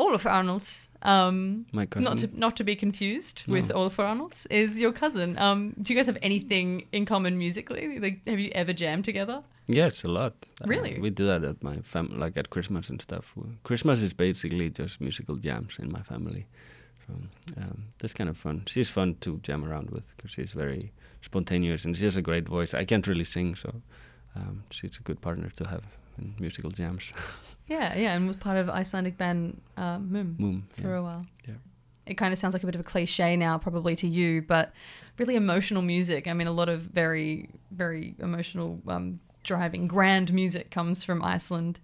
Olaf 0.00 0.24
Arnalds, 0.26 0.88
um, 1.02 1.66
My 1.72 1.86
not 1.96 2.18
to 2.18 2.28
not 2.38 2.56
to 2.56 2.64
be 2.64 2.74
confused 2.76 3.44
with 3.46 3.68
No. 3.68 3.74
Olaf 3.76 3.98
Arnalds, 3.98 4.46
is 4.50 4.78
your 4.78 4.92
cousin. 4.92 5.36
Um, 5.38 5.74
do 5.82 5.92
you 5.92 5.98
guys 5.98 6.06
have 6.06 6.18
anything 6.22 6.86
in 6.92 7.04
common 7.06 7.36
musically? 7.38 7.98
Like, 7.98 8.16
have 8.26 8.38
you 8.38 8.50
ever 8.54 8.72
jammed 8.72 9.04
together? 9.04 9.42
Yes, 9.66 10.04
a 10.04 10.08
lot. 10.08 10.32
Uh, 10.60 10.66
Really? 10.66 10.98
we 11.00 11.10
do 11.10 11.26
that 11.26 11.44
at 11.44 11.62
my 11.62 11.76
family, 11.82 12.16
like 12.24 12.36
at 12.38 12.48
Christmas 12.50 12.90
and 12.90 13.00
stuff. 13.00 13.34
Christmas 13.62 14.02
is 14.02 14.14
basically 14.14 14.70
just 14.70 15.00
musical 15.00 15.36
jams 15.36 15.78
in 15.78 15.92
my 15.92 16.02
family. 16.02 16.46
So 17.06 17.14
um, 17.62 17.84
that's 17.98 18.14
kind 18.14 18.30
of 18.30 18.36
fun. 18.36 18.62
She's 18.66 18.90
fun 18.90 19.14
to 19.20 19.38
jam 19.42 19.64
around 19.64 19.90
with 19.90 20.16
because 20.16 20.32
she's 20.32 20.52
very 20.52 20.92
spontaneous 21.22 21.84
and 21.84 21.96
she 21.96 22.04
has 22.04 22.16
a 22.16 22.22
great 22.22 22.48
voice. 22.48 22.74
I 22.74 22.84
can't 22.84 23.06
really 23.06 23.24
sing, 23.24 23.54
so 23.56 23.70
um, 24.36 24.62
she's 24.70 24.98
a 24.98 25.02
good 25.02 25.20
partner 25.20 25.50
to 25.56 25.68
have 25.68 25.84
in 26.18 26.34
musical 26.40 26.70
jams. 26.70 27.12
Yeah, 27.70 27.96
yeah, 27.96 28.14
and 28.14 28.26
was 28.26 28.36
part 28.36 28.56
of 28.56 28.68
Icelandic 28.68 29.16
band 29.16 29.60
uh, 29.76 30.00
Mum 30.00 30.36
Moom. 30.40 30.62
for 30.82 30.88
yeah. 30.88 30.98
a 30.98 31.02
while. 31.02 31.26
Yeah. 31.46 31.54
It 32.04 32.14
kind 32.14 32.32
of 32.32 32.38
sounds 32.38 32.52
like 32.52 32.64
a 32.64 32.66
bit 32.66 32.74
of 32.74 32.80
a 32.80 32.84
cliche 32.84 33.36
now, 33.36 33.58
probably 33.58 33.94
to 33.94 34.08
you, 34.08 34.42
but 34.42 34.72
really 35.18 35.36
emotional 35.36 35.80
music. 35.80 36.26
I 36.26 36.32
mean, 36.32 36.48
a 36.48 36.52
lot 36.52 36.68
of 36.68 36.80
very, 36.80 37.48
very 37.70 38.16
emotional, 38.18 38.80
um, 38.88 39.20
driving, 39.44 39.86
grand 39.86 40.32
music 40.32 40.72
comes 40.72 41.04
from 41.04 41.22
Iceland. 41.22 41.78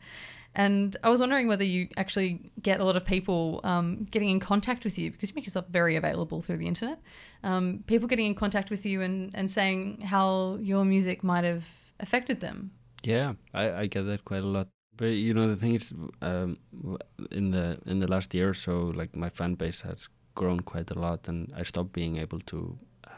And 0.57 0.97
I 1.05 1.09
was 1.09 1.21
wondering 1.21 1.47
whether 1.47 1.63
you 1.63 1.87
actually 1.97 2.51
get 2.61 2.81
a 2.81 2.85
lot 2.85 2.97
of 2.97 3.05
people 3.05 3.61
um, 3.63 4.09
getting 4.11 4.31
in 4.31 4.41
contact 4.41 4.83
with 4.83 4.99
you 4.99 5.13
because 5.13 5.31
you 5.31 5.37
make 5.37 5.47
yourself 5.47 5.67
very 5.69 5.95
available 5.95 6.41
through 6.41 6.57
the 6.57 6.67
internet. 6.67 6.99
Um, 7.45 7.85
people 7.87 8.09
getting 8.09 8.27
in 8.27 8.35
contact 8.35 8.71
with 8.71 8.85
you 8.85 9.03
and, 9.03 9.31
and 9.35 9.49
saying 9.49 10.01
how 10.01 10.59
your 10.61 10.85
music 10.85 11.23
might 11.23 11.45
have 11.45 11.69
affected 12.01 12.41
them. 12.41 12.73
Yeah, 13.05 13.35
I, 13.55 13.71
I 13.71 13.87
get 13.87 14.03
that 14.07 14.25
quite 14.25 14.43
a 14.43 14.47
lot. 14.47 14.67
But 14.97 15.07
you 15.07 15.35
know, 15.35 15.49
the 15.49 15.57
thing 15.57 15.75
is, 15.75 15.93
um, 16.23 16.59
in 17.31 17.51
the 17.51 17.79
in 17.87 17.99
the 18.01 18.09
last 18.09 18.35
year 18.35 18.49
or 18.51 18.55
so, 18.55 18.93
like 18.95 19.15
my 19.15 19.29
fan 19.29 19.55
base 19.55 19.83
has 19.83 20.09
grown 20.35 20.61
quite 20.61 20.91
a 20.91 20.99
lot, 20.99 21.29
and 21.29 21.53
I 21.57 21.65
stopped 21.65 21.93
being 21.93 22.17
able 22.17 22.41
to 22.41 22.79
uh, 23.05 23.11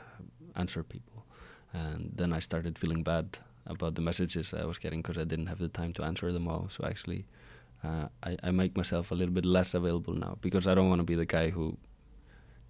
answer 0.56 0.82
people, 0.82 1.24
and 1.72 2.10
then 2.16 2.32
I 2.32 2.40
started 2.40 2.78
feeling 2.78 3.02
bad 3.02 3.38
about 3.66 3.94
the 3.94 4.02
messages 4.02 4.54
I 4.54 4.64
was 4.64 4.78
getting 4.78 5.02
because 5.02 5.18
I 5.18 5.24
didn't 5.24 5.46
have 5.46 5.58
the 5.58 5.68
time 5.68 5.92
to 5.94 6.02
answer 6.04 6.32
them 6.32 6.48
all. 6.48 6.68
So 6.68 6.84
actually, 6.84 7.26
uh, 7.84 8.08
I 8.22 8.36
I 8.42 8.50
make 8.50 8.76
myself 8.76 9.12
a 9.12 9.14
little 9.14 9.34
bit 9.34 9.44
less 9.44 9.74
available 9.74 10.14
now 10.14 10.36
because 10.40 10.66
I 10.66 10.74
don't 10.74 10.88
want 10.88 11.00
to 11.00 11.04
be 11.04 11.14
the 11.14 11.26
guy 11.26 11.50
who 11.50 11.76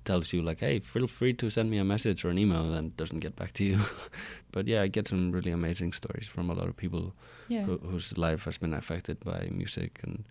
tells 0.09 0.32
you 0.32 0.40
like, 0.48 0.61
hey, 0.66 0.80
feel 0.80 1.06
free 1.06 1.34
to 1.34 1.50
send 1.50 1.70
me 1.70 1.78
a 1.78 1.84
message 1.84 2.24
or 2.24 2.30
an 2.30 2.38
email, 2.38 2.62
and 2.66 2.74
then 2.74 2.92
doesn't 2.96 3.20
get 3.26 3.34
back 3.36 3.52
to 3.52 3.64
you. 3.64 3.78
but 4.52 4.66
yeah, 4.66 4.82
I 4.84 4.88
get 4.88 5.09
some 5.09 5.32
really 5.36 5.52
amazing 5.52 5.92
stories 5.94 6.26
from 6.34 6.50
a 6.50 6.54
lot 6.54 6.68
of 6.68 6.76
people 6.76 7.12
Yeah. 7.48 7.64
who, 7.66 7.78
whose 7.90 8.18
life 8.18 8.44
has 8.44 8.59
been 8.59 8.74
affected 8.74 9.16
by 9.24 9.48
music 9.52 10.00
and 10.04 10.24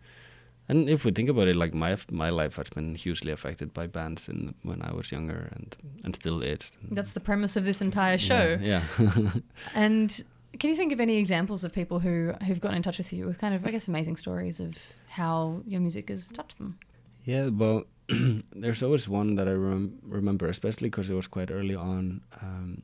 and 0.70 0.90
if 0.90 1.06
we 1.06 1.12
think 1.12 1.30
about 1.30 1.48
it, 1.48 1.56
like 1.56 1.74
my 1.74 1.96
my 2.12 2.30
life 2.42 2.56
has 2.58 2.70
been 2.70 2.96
hugely 3.06 3.32
affected 3.32 3.70
by 3.74 3.88
bands 3.88 4.28
in 4.30 4.54
when 4.64 4.82
I 4.82 4.92
was 4.98 5.12
younger 5.12 5.42
and 5.56 5.76
and 6.04 6.16
still 6.16 6.42
is. 6.44 6.78
That's 6.92 7.14
the 7.14 7.22
premise 7.22 7.60
of 7.60 7.64
this 7.64 7.82
entire 7.82 8.18
show. 8.18 8.58
Yeah. 8.62 8.82
yeah. 9.00 9.32
And 9.76 10.24
can 10.60 10.70
you 10.70 10.76
think 10.76 10.92
of 10.94 11.00
any 11.00 11.18
examples 11.18 11.64
of 11.64 11.72
people 11.72 11.98
who 12.00 12.34
who've 12.46 12.60
gotten 12.60 12.78
in 12.78 12.84
touch 12.84 12.98
with 12.98 13.14
you 13.14 13.28
with 13.28 13.38
kind 13.40 13.56
of, 13.56 13.66
I 13.68 13.72
guess, 13.72 13.88
amazing 13.88 14.18
stories 14.18 14.60
of 14.60 14.74
how 15.08 15.62
your 15.66 15.82
music 15.82 16.10
has 16.10 16.28
touched 16.40 16.58
them? 16.58 16.78
Yeah, 17.26 17.50
well, 17.60 17.84
there's 18.56 18.84
always 18.84 19.08
one 19.10 19.36
that 19.36 19.48
I 19.48 19.52
rem- 19.52 20.00
remember, 20.04 20.48
especially 20.48 20.90
because 20.90 21.10
it 21.10 21.14
was 21.14 21.28
quite 21.28 21.52
early 21.52 21.76
on. 21.76 22.22
Um, 22.42 22.82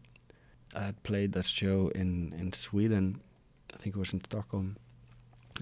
I 0.76 0.82
had 0.86 1.04
played 1.04 1.34
that 1.34 1.46
show 1.46 1.90
in, 1.96 2.34
in 2.38 2.52
Sweden, 2.54 3.22
I 3.74 3.78
think 3.78 3.96
it 3.96 4.00
was 4.00 4.14
in 4.14 4.24
Stockholm. 4.24 4.78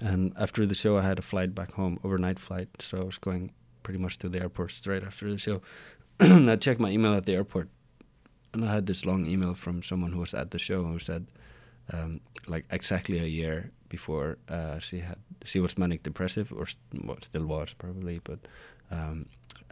And 0.02 0.32
after 0.36 0.66
the 0.66 0.74
show, 0.74 0.96
I 0.96 1.02
had 1.02 1.18
a 1.18 1.22
flight 1.22 1.54
back 1.54 1.72
home, 1.72 2.00
overnight 2.02 2.38
flight. 2.38 2.68
So 2.80 2.98
I 2.98 3.04
was 3.04 3.18
going 3.18 3.52
pretty 3.82 3.98
much 3.98 4.18
to 4.18 4.28
the 4.28 4.40
airport 4.40 4.72
straight 4.72 5.04
after 5.04 5.30
the 5.30 5.38
show. 5.38 5.60
I 6.20 6.56
checked 6.56 6.80
my 6.80 6.90
email 6.90 7.14
at 7.14 7.26
the 7.26 7.34
airport, 7.34 7.68
and 8.54 8.64
I 8.64 8.72
had 8.72 8.86
this 8.86 9.04
long 9.04 9.26
email 9.26 9.54
from 9.54 9.82
someone 9.82 10.12
who 10.12 10.20
was 10.20 10.34
at 10.34 10.50
the 10.50 10.58
show 10.58 10.82
who 10.82 10.98
said, 10.98 11.26
um, 11.92 12.20
like 12.46 12.64
exactly 12.70 13.18
a 13.18 13.26
year 13.26 13.70
before 13.88 14.38
uh, 14.48 14.78
she 14.78 15.00
had 15.00 15.18
she 15.44 15.60
was 15.60 15.76
manic 15.76 16.02
depressive 16.02 16.52
or 16.52 16.66
st- 16.66 17.04
well, 17.06 17.18
still 17.20 17.44
was 17.44 17.74
probably, 17.74 18.20
but 18.24 18.38
um, 18.92 19.26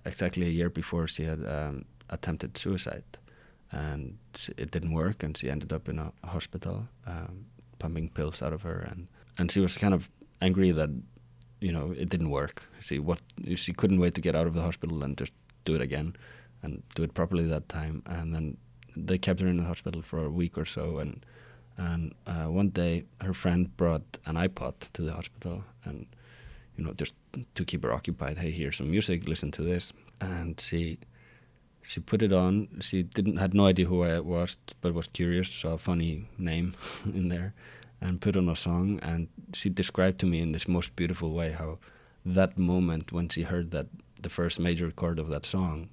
exactly 0.05 0.47
a 0.47 0.51
year 0.51 0.71
before 0.71 1.07
she 1.07 1.25
had 1.25 1.45
um, 1.47 1.85
attempted 2.09 2.57
suicide, 2.57 3.05
and 3.71 4.19
it 4.57 4.71
didn't 4.71 4.93
work, 4.93 5.23
and 5.23 5.37
she 5.37 5.51
ended 5.51 5.73
up 5.73 5.89
in 5.89 5.99
a 5.99 6.13
hospital, 6.25 6.87
um, 7.07 7.45
pumping 7.79 8.09
pills 8.09 8.43
out 8.43 8.53
of 8.53 8.63
her, 8.63 8.79
and 8.91 9.07
and 9.39 9.51
she 9.53 9.61
was 9.61 9.77
kind 9.77 9.95
of 9.95 10.11
angry 10.41 10.71
that 10.73 10.91
you 11.61 11.73
know 11.73 11.93
it 11.97 12.09
didn't 12.09 12.31
work. 12.31 12.67
She 12.81 12.99
what 12.99 13.21
she 13.55 13.73
couldn't 13.73 14.01
wait 14.01 14.15
to 14.15 14.21
get 14.21 14.35
out 14.35 14.47
of 14.47 14.55
the 14.55 14.63
hospital 14.63 15.03
and 15.05 15.17
just 15.17 15.35
do 15.65 15.75
it 15.75 15.81
again, 15.81 16.17
and 16.63 16.83
do 16.95 17.03
it 17.03 17.15
properly 17.15 17.47
that 17.47 17.69
time, 17.69 18.03
and 18.07 18.35
then 18.35 18.57
they 18.97 19.19
kept 19.19 19.41
her 19.41 19.49
in 19.49 19.59
the 19.59 19.65
hospital 19.65 20.03
for 20.03 20.25
a 20.25 20.31
week 20.31 20.59
or 20.59 20.65
so, 20.65 20.99
and 20.99 21.25
and 21.77 22.15
uh, 22.27 22.47
one 22.47 22.71
day 22.71 23.05
her 23.23 23.35
friend 23.35 23.75
brought 23.77 24.03
an 24.27 24.37
iPod 24.37 24.75
to 24.95 25.03
the 25.03 25.13
hospital, 25.13 25.63
and 25.85 26.07
you 26.77 26.85
know 26.85 26.93
just 26.95 27.15
to 27.55 27.65
keep 27.65 27.83
her 27.83 27.93
occupied. 27.93 28.39
Hey, 28.39 28.51
here's 28.51 28.77
some 28.77 28.91
music. 28.91 29.29
Listen 29.29 29.51
to 29.53 29.63
this, 29.63 29.93
and 30.21 30.59
she 30.61 30.99
she 31.83 32.01
put 32.01 32.23
it 32.23 32.33
on. 32.33 32.69
She 32.81 33.03
didn't 33.03 33.37
had 33.37 33.55
no 33.55 33.67
idea 33.67 33.87
who 33.87 34.03
I 34.03 34.21
was, 34.21 34.59
but 34.81 34.95
was 34.95 35.09
curious. 35.09 35.49
Saw 35.49 35.75
a 35.75 35.79
funny 35.79 36.29
name 36.39 36.75
in 37.05 37.29
there, 37.29 37.55
and 38.01 38.21
put 38.21 38.37
on 38.37 38.49
a 38.49 38.57
song. 38.57 39.01
And 39.03 39.29
she 39.53 39.69
described 39.71 40.19
to 40.21 40.27
me 40.27 40.41
in 40.41 40.53
this 40.53 40.69
most 40.69 40.95
beautiful 40.97 41.33
way 41.33 41.53
how 41.53 41.79
that 42.25 42.59
moment 42.59 43.13
when 43.13 43.29
she 43.29 43.43
heard 43.43 43.71
that 43.71 43.87
the 44.21 44.29
first 44.29 44.61
major 44.61 44.91
chord 44.91 45.19
of 45.19 45.29
that 45.29 45.47
song. 45.47 45.89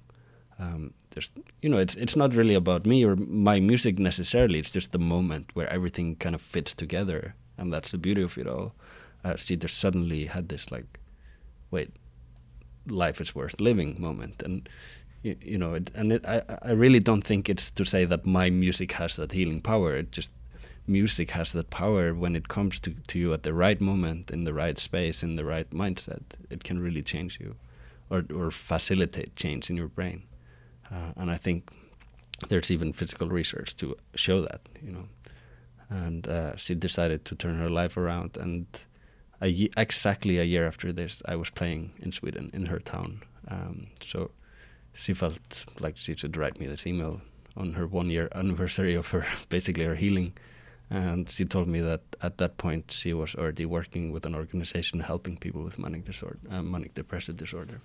Um, 0.58 0.92
there's, 1.10 1.32
you 1.62 1.68
know, 1.68 1.78
it's 1.78 1.94
it's 1.94 2.16
not 2.16 2.34
really 2.34 2.54
about 2.54 2.84
me 2.84 3.04
or 3.04 3.16
my 3.16 3.60
music 3.60 3.98
necessarily. 3.98 4.58
It's 4.58 4.70
just 4.70 4.92
the 4.92 4.98
moment 4.98 5.50
where 5.54 5.72
everything 5.72 6.16
kind 6.16 6.34
of 6.34 6.40
fits 6.40 6.74
together, 6.74 7.34
and 7.56 7.72
that's 7.72 7.92
the 7.92 7.98
beauty 7.98 8.22
of 8.22 8.36
it 8.38 8.46
all. 8.46 8.74
She 9.36 9.56
just 9.56 9.78
suddenly 9.78 10.24
had 10.26 10.48
this 10.48 10.70
like, 10.70 11.00
wait, 11.70 11.90
life 12.86 13.20
is 13.20 13.34
worth 13.34 13.60
living 13.60 14.00
moment, 14.00 14.42
and 14.42 14.68
you, 15.22 15.36
you 15.40 15.58
know, 15.58 15.74
it, 15.74 15.90
and 15.94 16.12
it, 16.12 16.24
I 16.26 16.42
I 16.62 16.72
really 16.72 17.00
don't 17.00 17.26
think 17.26 17.48
it's 17.48 17.70
to 17.72 17.84
say 17.84 18.06
that 18.06 18.24
my 18.26 18.50
music 18.50 18.92
has 18.92 19.16
that 19.16 19.32
healing 19.32 19.60
power. 19.60 19.96
It 19.96 20.12
just 20.12 20.32
music 20.86 21.30
has 21.30 21.52
that 21.52 21.70
power 21.70 22.14
when 22.14 22.36
it 22.36 22.48
comes 22.48 22.80
to, 22.80 22.90
to 23.08 23.18
you 23.18 23.34
at 23.34 23.42
the 23.42 23.52
right 23.52 23.80
moment, 23.80 24.30
in 24.30 24.44
the 24.44 24.54
right 24.54 24.78
space, 24.78 25.22
in 25.22 25.36
the 25.36 25.44
right 25.44 25.70
mindset. 25.70 26.22
It 26.50 26.64
can 26.64 26.80
really 26.80 27.02
change 27.02 27.38
you, 27.40 27.56
or 28.10 28.24
or 28.34 28.50
facilitate 28.50 29.36
change 29.36 29.70
in 29.70 29.76
your 29.76 29.88
brain. 29.88 30.22
Uh, 30.90 31.12
and 31.16 31.30
I 31.30 31.36
think 31.36 31.70
there's 32.48 32.70
even 32.70 32.92
physical 32.92 33.28
research 33.28 33.76
to 33.76 33.96
show 34.14 34.40
that, 34.42 34.60
you 34.82 34.92
know. 34.92 35.08
And 35.90 36.26
uh, 36.28 36.56
she 36.56 36.74
decided 36.74 37.24
to 37.24 37.34
turn 37.34 37.58
her 37.58 37.70
life 37.70 37.96
around. 37.96 38.36
And 38.36 38.66
a 39.40 39.48
ye- 39.48 39.70
exactly 39.76 40.38
a 40.38 40.44
year 40.44 40.66
after 40.66 40.92
this, 40.92 41.22
I 41.26 41.36
was 41.36 41.50
playing 41.50 41.92
in 42.00 42.12
Sweden, 42.12 42.50
in 42.52 42.66
her 42.66 42.78
town. 42.78 43.22
Um, 43.48 43.86
so 44.02 44.30
she 44.94 45.14
felt 45.14 45.64
like 45.80 45.96
she 45.96 46.14
should 46.16 46.36
write 46.36 46.58
me 46.60 46.66
this 46.66 46.86
email 46.86 47.20
on 47.56 47.72
her 47.72 47.86
one 47.86 48.10
year 48.10 48.28
anniversary 48.34 48.94
of 48.94 49.08
her, 49.10 49.24
basically 49.48 49.84
her 49.84 49.94
healing. 49.94 50.32
And 50.90 51.28
she 51.30 51.44
told 51.44 51.68
me 51.68 51.80
that 51.80 52.00
at 52.22 52.38
that 52.38 52.56
point 52.56 52.90
she 52.90 53.12
was 53.12 53.34
already 53.34 53.66
working 53.66 54.10
with 54.10 54.24
an 54.26 54.34
organization 54.34 55.00
helping 55.00 55.36
people 55.36 55.62
with 55.62 55.78
manic 55.78 56.04
disorder, 56.04 56.38
uh, 56.50 56.62
manic 56.62 56.94
depressive 56.94 57.36
disorder. 57.36 57.80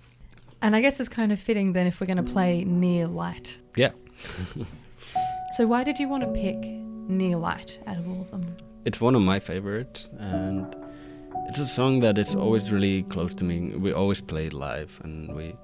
And 0.62 0.74
I 0.74 0.80
guess 0.80 0.98
it's 1.00 1.10
kind 1.10 1.30
of 1.30 1.38
fitting 1.38 1.74
then 1.74 1.86
if 1.86 2.00
we're 2.00 2.06
going 2.06 2.24
to 2.24 2.32
play 2.32 2.64
Near 2.64 3.06
Light. 3.06 3.58
Yeah. 3.76 3.92
So 5.56 5.68
why 5.68 5.84
did 5.84 6.00
you 6.00 6.08
want 6.08 6.24
to 6.24 6.32
pick 6.32 6.56
Near 7.08 7.36
Light 7.36 7.78
out 7.86 7.96
of 7.96 8.08
all 8.08 8.22
of 8.22 8.30
them? 8.32 8.56
it's 8.84 9.00
one 9.00 9.14
of 9.14 9.22
my 9.22 9.38
favorites 9.38 10.10
and 10.18 10.74
it's 11.48 11.58
a 11.58 11.66
song 11.66 12.00
that 12.00 12.18
is 12.18 12.34
always 12.34 12.72
really 12.72 13.02
close 13.04 13.34
to 13.36 13.44
me. 13.44 13.76
We 13.76 13.92
always 13.92 14.20
play 14.20 14.46
it 14.46 14.52
live 14.52 15.00
and 15.04 15.34
we 15.34 15.56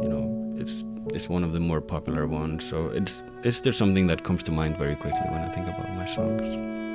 you 0.00 0.08
know 0.08 0.54
it's 0.56 0.84
it's 1.12 1.28
one 1.28 1.44
of 1.44 1.52
the 1.52 1.60
more 1.60 1.80
popular 1.80 2.26
ones. 2.26 2.64
So 2.68 2.88
it's 2.88 3.22
it's 3.42 3.60
just 3.60 3.78
something 3.78 4.06
that 4.08 4.24
comes 4.24 4.42
to 4.44 4.52
mind 4.52 4.76
very 4.76 4.96
quickly 4.96 5.26
when 5.30 5.40
i 5.40 5.48
think 5.52 5.68
about 5.68 5.88
my 5.90 6.06
songs 6.06 6.93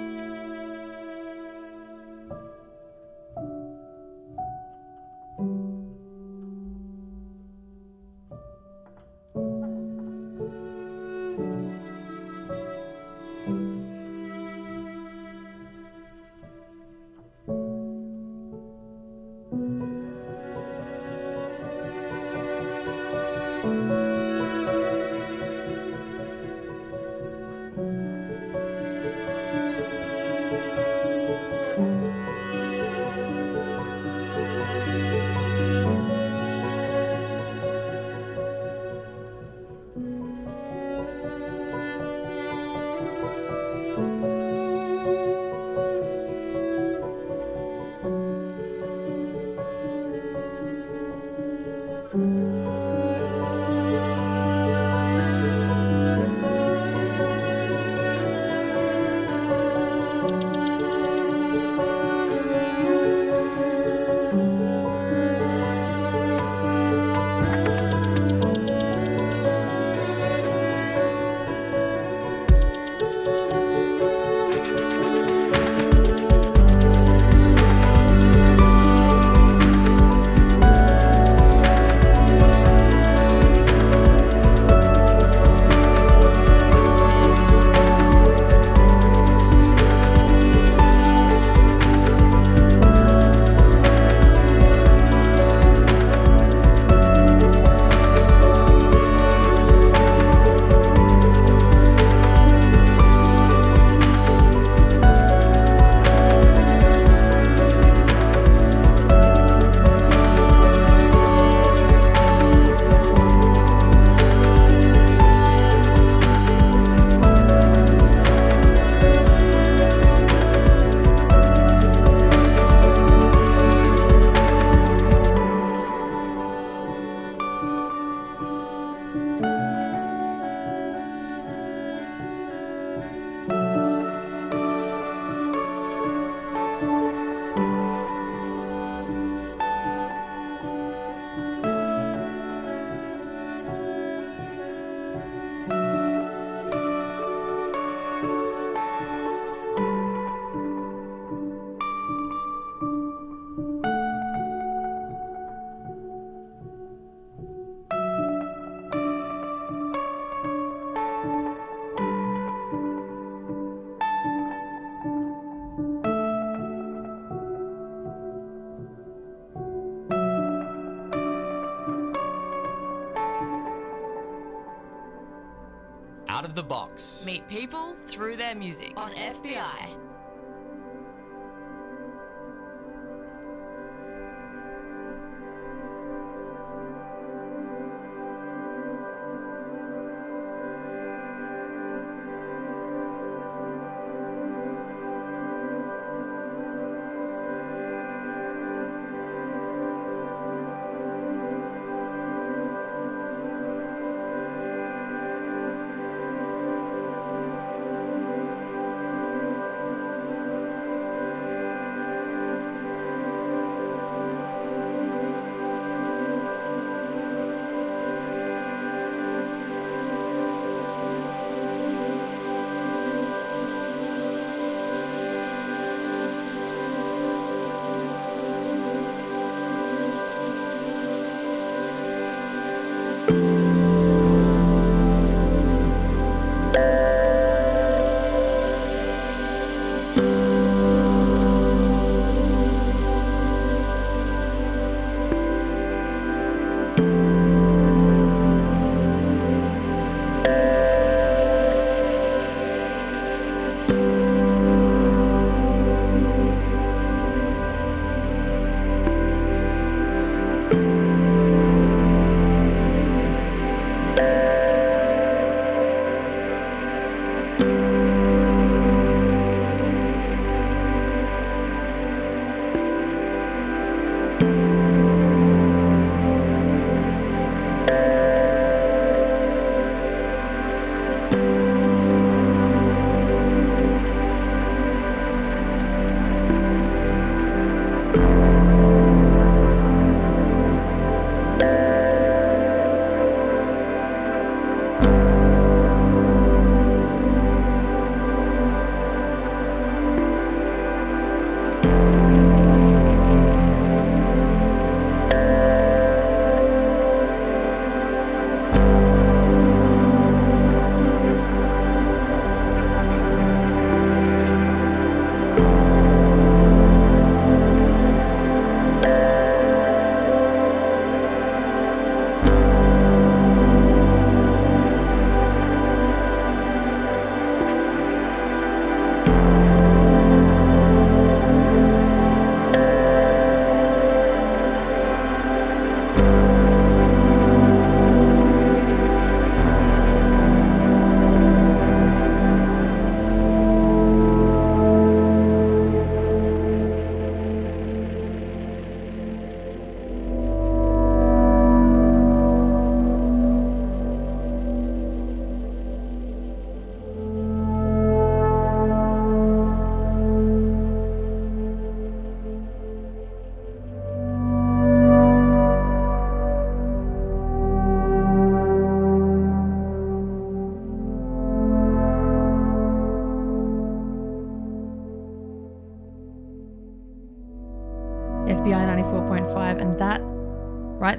Meet 177.25 177.47
people 177.47 177.95
through 178.07 178.35
their 178.35 178.55
music 178.55 178.91
on 178.97 179.11
FBI. 179.11 180.08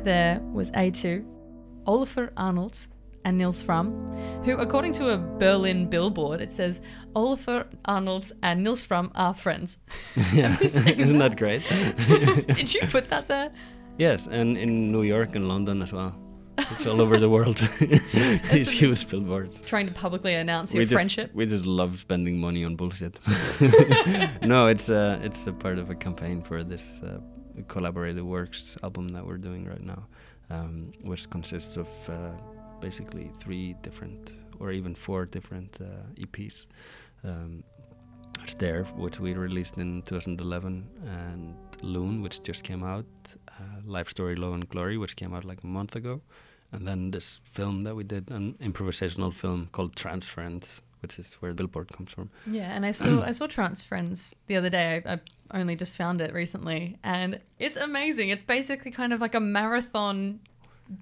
Right 0.00 0.04
there 0.06 0.40
was 0.54 0.70
A2, 0.70 1.22
Olafur 1.86 2.30
Arnalds 2.38 2.88
and 3.26 3.36
Nils 3.36 3.62
Frahm, 3.62 3.92
who, 4.46 4.56
according 4.56 4.94
to 4.94 5.10
a 5.10 5.18
Berlin 5.18 5.90
billboard, 5.90 6.40
it 6.40 6.50
says 6.50 6.80
Olafur 7.14 7.66
Arnalds 7.84 8.32
and 8.42 8.62
Nils 8.62 8.82
Frahm 8.82 9.10
are 9.14 9.34
friends. 9.34 9.78
yeah, 10.32 10.56
isn't 10.62 11.18
that 11.18 11.36
great? 11.36 11.62
Did 12.56 12.72
you 12.72 12.80
put 12.86 13.10
that 13.10 13.28
there? 13.28 13.50
Yes, 13.98 14.26
and 14.26 14.56
in 14.56 14.90
New 14.90 15.02
York 15.02 15.36
and 15.36 15.46
London 15.48 15.82
as 15.82 15.92
well. 15.92 16.18
It's 16.56 16.86
all 16.86 17.02
over 17.02 17.18
the 17.18 17.28
world. 17.28 17.58
These 18.52 18.70
huge 18.70 19.06
billboards. 19.06 19.60
Trying 19.60 19.88
to 19.88 19.92
publicly 19.92 20.32
announce 20.32 20.72
your 20.72 20.80
we 20.80 20.84
just, 20.86 20.94
friendship. 20.94 21.30
We 21.34 21.44
just 21.44 21.66
love 21.66 22.00
spending 22.00 22.38
money 22.38 22.64
on 22.64 22.74
bullshit. 22.74 23.18
no, 24.42 24.66
it's 24.66 24.88
a 24.88 25.20
it's 25.22 25.46
a 25.46 25.52
part 25.52 25.76
of 25.76 25.90
a 25.90 25.94
campaign 25.94 26.40
for 26.40 26.64
this 26.64 27.02
uh, 27.02 27.18
collaborative 27.68 28.22
works 28.22 28.76
album 28.82 29.08
that 29.08 29.24
we're 29.24 29.38
doing 29.38 29.66
right 29.66 29.82
now, 29.82 30.06
um, 30.50 30.92
which 31.02 31.28
consists 31.30 31.76
of 31.76 31.88
uh, 32.08 32.32
basically 32.80 33.30
three 33.40 33.74
different 33.82 34.32
or 34.58 34.72
even 34.72 34.94
four 34.94 35.24
different 35.24 35.78
uh, 35.80 35.84
EPs. 36.20 36.66
Um, 37.24 37.62
Stare, 38.46 38.84
which 38.96 39.20
we 39.20 39.34
released 39.34 39.76
in 39.76 40.02
2011, 40.02 40.88
and 41.06 41.54
Loon, 41.82 42.22
which 42.22 42.42
just 42.42 42.64
came 42.64 42.82
out, 42.82 43.04
uh, 43.48 43.62
Life 43.84 44.08
Story 44.08 44.34
Love 44.34 44.54
and 44.54 44.68
Glory, 44.68 44.96
which 44.96 45.16
came 45.16 45.34
out 45.34 45.44
like 45.44 45.62
a 45.62 45.66
month 45.66 45.94
ago, 45.94 46.22
and 46.72 46.86
then 46.86 47.10
this 47.10 47.40
film 47.44 47.84
that 47.84 47.94
we 47.94 48.04
did, 48.04 48.30
an 48.30 48.54
improvisational 48.60 49.32
film 49.32 49.68
called 49.72 49.94
Transference, 49.94 50.80
which 51.00 51.18
is 51.18 51.34
where 51.34 51.52
Billboard 51.52 51.88
comes 51.92 52.12
from. 52.12 52.30
Yeah, 52.46 52.70
and 52.74 52.84
I 52.86 52.92
saw 52.92 53.22
I 53.22 53.32
saw 53.32 53.46
Transference 53.46 54.34
the 54.46 54.56
other 54.56 54.70
day. 54.70 55.02
I, 55.04 55.20
I 55.50 55.60
only 55.60 55.76
just 55.76 55.96
found 55.96 56.20
it 56.20 56.32
recently, 56.32 56.98
and 57.02 57.40
it's 57.58 57.76
amazing. 57.76 58.28
It's 58.28 58.44
basically 58.44 58.90
kind 58.90 59.12
of 59.12 59.20
like 59.20 59.34
a 59.34 59.40
marathon, 59.40 60.40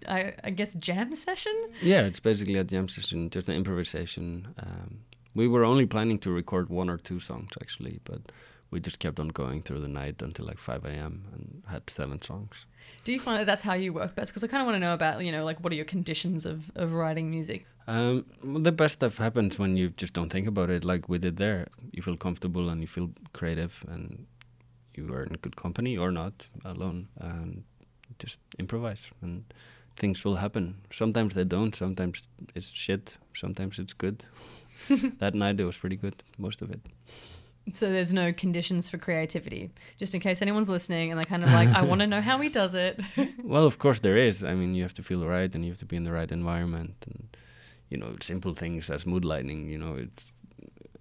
I, 0.07 0.35
I 0.43 0.51
guess, 0.51 0.75
jam 0.75 1.13
session. 1.13 1.53
Yeah, 1.83 2.03
it's 2.03 2.21
basically 2.21 2.57
a 2.57 2.65
jam 2.65 2.89
session, 2.89 3.31
just 3.31 3.49
an 3.49 3.57
improvisation. 3.57 4.55
Um, 4.59 5.01
we 5.35 5.49
were 5.49 5.65
only 5.65 5.87
planning 5.87 6.19
to 6.21 6.31
record 6.31 6.69
one 6.71 6.89
or 6.89 6.97
two 6.97 7.21
songs 7.21 7.51
actually, 7.61 8.01
but 8.05 8.33
we 8.71 8.81
just 8.81 8.99
kept 8.99 9.21
on 9.21 9.29
going 9.29 9.63
through 9.63 9.81
the 9.81 9.89
night 9.89 10.21
until 10.23 10.47
like 10.47 10.59
5 10.59 10.85
a.m. 10.85 11.25
and 11.33 11.63
had 11.69 11.89
seven 11.89 12.21
songs. 12.21 12.67
Do 13.05 13.13
you 13.13 13.21
find 13.21 13.41
that 13.41 13.47
that's 13.47 13.63
how 13.63 13.75
you 13.75 13.93
work 13.93 14.15
best? 14.15 14.33
Because 14.33 14.45
I 14.45 14.49
kind 14.49 14.61
of 14.61 14.67
want 14.67 14.77
to 14.77 14.81
know 14.81 14.95
about, 14.95 15.25
you 15.25 15.33
know, 15.33 15.45
like 15.45 15.59
what 15.61 15.73
are 15.73 15.77
your 15.77 15.85
conditions 15.85 16.45
of, 16.47 16.71
of 16.77 16.93
writing 16.93 17.31
music? 17.31 17.67
Um, 17.87 18.27
the 18.43 18.73
best 18.73 18.95
stuff 18.95 19.17
happens 19.17 19.59
when 19.59 19.77
you 19.77 19.89
just 19.91 20.13
don't 20.13 20.31
think 20.31 20.47
about 20.47 20.69
it, 20.69 20.85
like 20.85 21.09
we 21.09 21.19
did 21.19 21.39
there. 21.39 21.69
You 21.93 22.03
feel 22.03 22.19
comfortable 22.19 22.69
and 22.69 22.83
you 22.83 22.87
feel 22.87 23.11
creative, 23.33 23.83
and 23.89 24.27
you 24.95 25.11
are 25.15 25.23
in 25.23 25.33
good 25.41 25.57
company 25.57 25.97
or 25.97 26.11
not, 26.11 26.47
alone, 26.67 27.09
and 27.19 27.65
just 28.19 28.41
improvise, 28.59 29.11
and 29.23 29.43
things 29.97 30.23
will 30.23 30.37
happen. 30.37 30.77
Sometimes 30.93 31.35
they 31.35 31.45
don't. 31.45 31.75
Sometimes 31.75 32.29
it's 32.55 32.69
shit. 32.69 33.17
Sometimes 33.35 33.79
it's 33.79 33.95
good. 33.95 34.23
that 35.19 35.35
night 35.35 35.59
it 35.59 35.65
was 35.65 35.77
pretty 35.77 35.97
good, 35.97 36.23
most 36.37 36.61
of 36.61 36.71
it. 36.71 36.81
So 37.75 37.91
there's 37.91 38.13
no 38.13 38.33
conditions 38.33 38.89
for 38.89 38.99
creativity. 38.99 39.71
Just 39.99 40.15
in 40.15 40.21
case 40.21 40.43
anyone's 40.43 40.69
listening 40.69 41.11
and 41.11 41.19
they're 41.19 41.25
kind 41.25 41.45
of 41.45 41.51
like, 41.51 41.69
I 41.69 41.83
want 41.83 42.01
to 42.01 42.07
know 42.07 42.21
how 42.21 42.39
he 42.39 42.49
does 42.49 42.75
it. 42.75 43.01
Well, 43.43 43.65
of 43.65 43.79
course 43.79 44.01
there 44.01 44.17
is. 44.17 44.45
I 44.45 44.55
mean, 44.55 44.75
you 44.75 44.83
have 44.83 44.95
to 44.95 45.03
feel 45.03 45.27
right, 45.27 45.55
and 45.55 45.65
you 45.65 45.71
have 45.71 45.79
to 45.79 45.87
be 45.87 45.97
in 45.97 46.05
the 46.05 46.13
right 46.13 46.31
environment, 46.31 46.95
and 47.07 47.37
you 47.89 47.97
know, 47.97 48.15
simple 48.21 48.55
things 48.55 48.91
as 48.91 49.07
mood 49.07 49.25
lighting. 49.25 49.69
You 49.69 49.79
know, 49.79 49.95
it's 49.95 50.27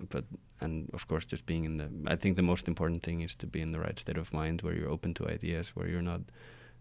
but 0.09 0.23
and 0.61 0.89
of 0.93 1.07
course 1.07 1.25
just 1.25 1.45
being 1.45 1.65
in 1.65 1.77
the. 1.77 1.89
I 2.07 2.15
think 2.15 2.35
the 2.35 2.41
most 2.41 2.67
important 2.67 3.03
thing 3.03 3.21
is 3.21 3.35
to 3.35 3.47
be 3.47 3.61
in 3.61 3.71
the 3.71 3.79
right 3.79 3.99
state 3.99 4.17
of 4.17 4.31
mind, 4.33 4.61
where 4.61 4.73
you're 4.73 4.89
open 4.89 5.13
to 5.15 5.27
ideas, 5.27 5.75
where 5.75 5.87
you're 5.87 6.01
not 6.01 6.21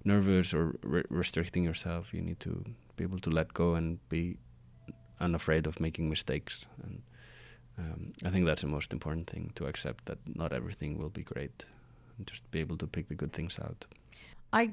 nervous 0.05 0.55
or 0.55 0.75
re- 0.83 1.05
restricting 1.11 1.65
yourself. 1.65 2.15
You 2.15 2.23
need 2.23 2.41
to 2.41 2.65
be 2.97 3.05
able 3.05 3.19
to 3.19 3.31
let 3.31 3.53
go 3.53 3.75
and 3.75 3.99
be 4.09 4.39
unafraid 5.21 5.67
of 5.67 5.81
making 5.81 6.09
mistakes. 6.09 6.67
And 6.83 7.03
um, 7.79 8.13
I 8.25 8.31
think 8.31 8.47
that's 8.47 8.63
the 8.63 8.69
most 8.69 8.93
important 8.93 9.29
thing 9.29 9.53
to 9.57 9.67
accept 9.67 10.07
that 10.07 10.19
not 10.35 10.53
everything 10.53 10.99
will 10.99 11.11
be 11.11 11.23
great, 11.23 11.65
and 12.17 12.27
just 12.27 12.51
be 12.51 12.61
able 12.61 12.77
to 12.79 12.87
pick 12.87 13.09
the 13.09 13.15
good 13.15 13.33
things 13.33 13.59
out. 13.59 13.85
I 14.53 14.73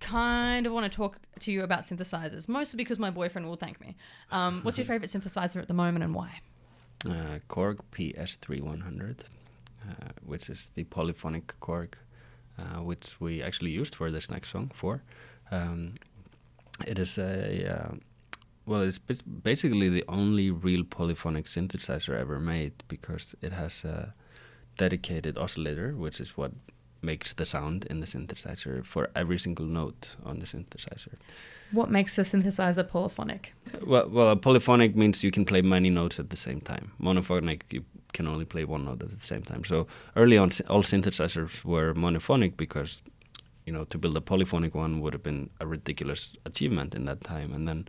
kind 0.00 0.66
of 0.66 0.72
want 0.72 0.90
to 0.90 0.96
talk 0.96 1.18
to 1.40 1.52
you 1.52 1.62
about 1.62 1.84
synthesizers, 1.84 2.48
mostly 2.48 2.76
because 2.76 2.98
my 2.98 3.10
boyfriend 3.10 3.46
will 3.46 3.56
thank 3.56 3.80
me. 3.80 3.96
Um, 4.30 4.60
what's 4.62 4.78
your 4.78 4.84
favorite 4.92 5.10
synthesizer 5.10 5.60
at 5.60 5.68
the 5.68 5.74
moment 5.74 6.04
and 6.04 6.14
why? 6.14 6.40
uh, 7.08 7.38
Korg 7.48 7.78
PS3100, 7.92 9.20
uh, 9.20 9.92
which 10.24 10.50
is 10.50 10.70
the 10.74 10.84
polyphonic 10.84 11.54
Korg, 11.60 11.94
uh, 12.58 12.82
which 12.82 13.20
we 13.20 13.42
actually 13.42 13.70
used 13.70 13.94
for 13.94 14.10
this 14.10 14.30
next 14.30 14.50
song. 14.50 14.70
For 14.74 15.02
um, 15.50 15.94
it 16.86 16.98
is 16.98 17.18
a 17.18 17.74
uh, 17.74 17.94
well, 18.66 18.82
it's 18.82 18.98
basically 18.98 19.88
the 19.88 20.04
only 20.08 20.50
real 20.50 20.84
polyphonic 20.84 21.46
synthesizer 21.46 22.18
ever 22.18 22.38
made 22.38 22.72
because 22.88 23.34
it 23.42 23.52
has 23.52 23.84
a 23.84 24.14
dedicated 24.76 25.38
oscillator, 25.38 25.96
which 25.96 26.20
is 26.20 26.36
what 26.36 26.52
makes 27.02 27.32
the 27.32 27.46
sound 27.46 27.86
in 27.86 28.00
the 28.00 28.06
synthesizer 28.06 28.84
for 28.84 29.08
every 29.16 29.38
single 29.38 29.64
note 29.64 30.16
on 30.24 30.38
the 30.38 30.46
synthesizer. 30.46 31.14
What 31.72 31.90
makes 31.90 32.18
a 32.18 32.22
synthesizer 32.22 32.86
polyphonic? 32.88 33.54
Well, 33.86 34.08
well, 34.08 34.28
a 34.28 34.36
polyphonic 34.36 34.96
means 34.96 35.24
you 35.24 35.30
can 35.30 35.44
play 35.44 35.62
many 35.62 35.90
notes 35.90 36.18
at 36.18 36.30
the 36.30 36.36
same 36.36 36.60
time. 36.60 36.92
Monophonic, 37.00 37.62
you 37.70 37.84
can 38.12 38.26
only 38.26 38.44
play 38.44 38.64
one 38.64 38.84
note 38.84 39.02
at 39.02 39.10
the 39.10 39.26
same 39.26 39.42
time. 39.42 39.64
So 39.64 39.86
early 40.16 40.36
on, 40.36 40.50
all 40.68 40.82
synthesizers 40.82 41.64
were 41.64 41.94
monophonic 41.94 42.56
because, 42.56 43.02
you 43.66 43.72
know, 43.72 43.84
to 43.84 43.98
build 43.98 44.16
a 44.16 44.20
polyphonic 44.20 44.74
one 44.74 45.00
would 45.00 45.12
have 45.12 45.22
been 45.22 45.48
a 45.60 45.66
ridiculous 45.66 46.36
achievement 46.44 46.94
in 46.94 47.04
that 47.06 47.22
time. 47.24 47.52
And 47.52 47.66
then 47.66 47.88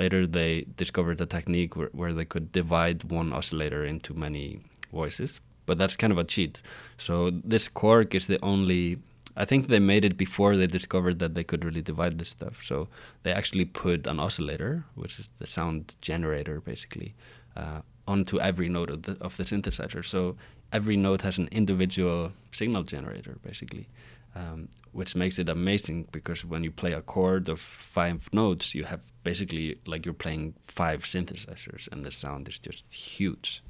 later 0.00 0.26
they 0.26 0.66
discovered 0.76 1.20
a 1.20 1.26
technique 1.26 1.76
where, 1.76 1.90
where 1.92 2.12
they 2.12 2.24
could 2.24 2.50
divide 2.50 3.04
one 3.04 3.32
oscillator 3.32 3.84
into 3.84 4.14
many 4.14 4.58
voices. 4.92 5.40
But 5.66 5.78
that's 5.78 5.96
kind 5.96 6.12
of 6.12 6.18
a 6.18 6.24
cheat. 6.24 6.58
So 6.98 7.30
this 7.52 7.68
Korg 7.68 8.14
is 8.14 8.26
the 8.26 8.42
only 8.42 8.98
I 9.36 9.44
think 9.44 9.68
they 9.68 9.78
made 9.78 10.04
it 10.04 10.16
before 10.16 10.56
they 10.56 10.66
discovered 10.66 11.18
that 11.20 11.34
they 11.34 11.44
could 11.44 11.64
really 11.64 11.82
divide 11.82 12.18
this 12.18 12.30
stuff. 12.30 12.56
So 12.64 12.88
they 13.22 13.32
actually 13.32 13.64
put 13.64 14.06
an 14.06 14.18
oscillator, 14.18 14.84
which 14.96 15.20
is 15.20 15.30
the 15.38 15.46
sound 15.46 15.94
generator 16.00 16.60
basically, 16.60 17.14
uh, 17.56 17.80
onto 18.08 18.40
every 18.40 18.68
note 18.68 18.90
of 18.90 19.02
the, 19.02 19.16
of 19.20 19.36
the 19.36 19.44
synthesizer. 19.44 20.04
So 20.04 20.36
every 20.72 20.96
note 20.96 21.22
has 21.22 21.38
an 21.38 21.48
individual 21.52 22.32
signal 22.52 22.82
generator 22.82 23.38
basically, 23.44 23.86
um, 24.34 24.68
which 24.92 25.16
makes 25.16 25.38
it 25.38 25.48
amazing 25.48 26.08
because 26.12 26.44
when 26.44 26.62
you 26.62 26.70
play 26.70 26.92
a 26.92 27.02
chord 27.02 27.48
of 27.48 27.60
five 27.60 28.28
notes, 28.32 28.74
you 28.74 28.84
have 28.84 29.00
basically 29.24 29.78
like 29.86 30.04
you're 30.04 30.14
playing 30.14 30.54
five 30.60 31.04
synthesizers 31.04 31.88
and 31.92 32.04
the 32.04 32.10
sound 32.10 32.48
is 32.48 32.58
just 32.58 32.92
huge. 32.92 33.62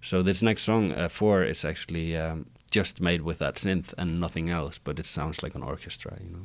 So 0.00 0.22
this 0.22 0.42
next 0.42 0.62
song, 0.62 0.92
uh, 0.92 1.08
four, 1.08 1.44
is 1.44 1.64
actually 1.64 2.16
um, 2.16 2.46
just 2.70 3.00
made 3.00 3.22
with 3.22 3.38
that 3.38 3.56
synth 3.56 3.94
and 3.96 4.18
nothing 4.20 4.50
else, 4.50 4.78
but 4.78 4.98
it 4.98 5.06
sounds 5.06 5.42
like 5.42 5.54
an 5.54 5.62
orchestra, 5.62 6.18
you 6.20 6.30
know. 6.30 6.44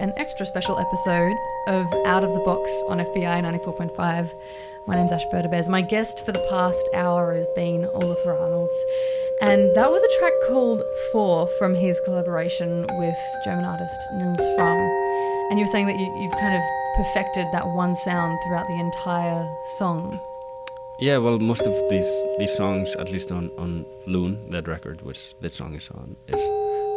An 0.00 0.14
extra 0.16 0.46
special 0.46 0.78
episode 0.78 1.36
of 1.66 1.84
Out 2.06 2.24
of 2.24 2.30
the 2.32 2.40
Box 2.40 2.70
on 2.88 3.00
FBI 3.00 3.42
94.5. 3.44 4.32
My 4.86 4.96
name's 4.96 5.12
Ash 5.12 5.26
Berdebes. 5.30 5.68
My 5.68 5.82
guest 5.82 6.24
for 6.24 6.32
the 6.32 6.46
past 6.48 6.88
hour 6.94 7.34
has 7.34 7.46
been 7.54 7.82
Olafur 7.82 8.40
Arnalds. 8.40 8.84
And 9.42 9.76
that 9.76 9.92
was 9.92 10.02
a 10.02 10.18
track 10.18 10.32
called 10.48 10.82
Four 11.12 11.48
from 11.58 11.74
his 11.74 12.00
collaboration 12.06 12.86
with 12.98 13.14
German 13.44 13.66
artist 13.66 14.00
Nils 14.14 14.40
Frahm. 14.56 15.50
And 15.50 15.58
you 15.58 15.64
were 15.64 15.72
saying 15.72 15.84
that 15.84 15.98
you, 15.98 16.06
you 16.06 16.30
kind 16.30 16.56
of 16.56 16.62
perfected 16.96 17.46
that 17.52 17.66
one 17.68 17.94
sound 17.94 18.38
throughout 18.42 18.68
the 18.68 18.80
entire 18.80 19.46
song. 19.78 20.18
Yeah, 20.98 21.18
well, 21.18 21.38
most 21.38 21.62
of 21.62 21.74
these 21.90 22.10
these 22.38 22.54
songs, 22.56 22.94
at 22.96 23.10
least 23.10 23.30
on 23.32 23.50
on 23.58 23.84
Loon, 24.06 24.50
that 24.50 24.66
record, 24.66 25.02
which 25.02 25.34
that 25.40 25.54
song 25.54 25.74
is 25.74 25.88
on, 25.90 26.16
is 26.28 26.42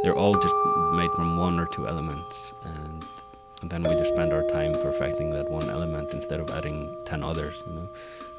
they're 0.04 0.16
all 0.16 0.36
just 0.36 0.56
made 0.94 1.10
from 1.12 1.38
one 1.38 1.58
or 1.58 1.66
two 1.68 1.88
elements, 1.88 2.54
and, 2.66 2.93
and 3.64 3.72
then 3.72 3.82
we 3.84 3.96
just 3.96 4.14
spend 4.14 4.34
our 4.34 4.44
time 4.50 4.74
perfecting 4.84 5.30
that 5.32 5.50
one 5.50 5.70
element 5.70 6.14
instead 6.14 6.42
of 6.42 6.50
adding 6.50 6.78
ten 7.06 7.24
others, 7.24 7.56
you 7.66 7.74
know, 7.78 7.88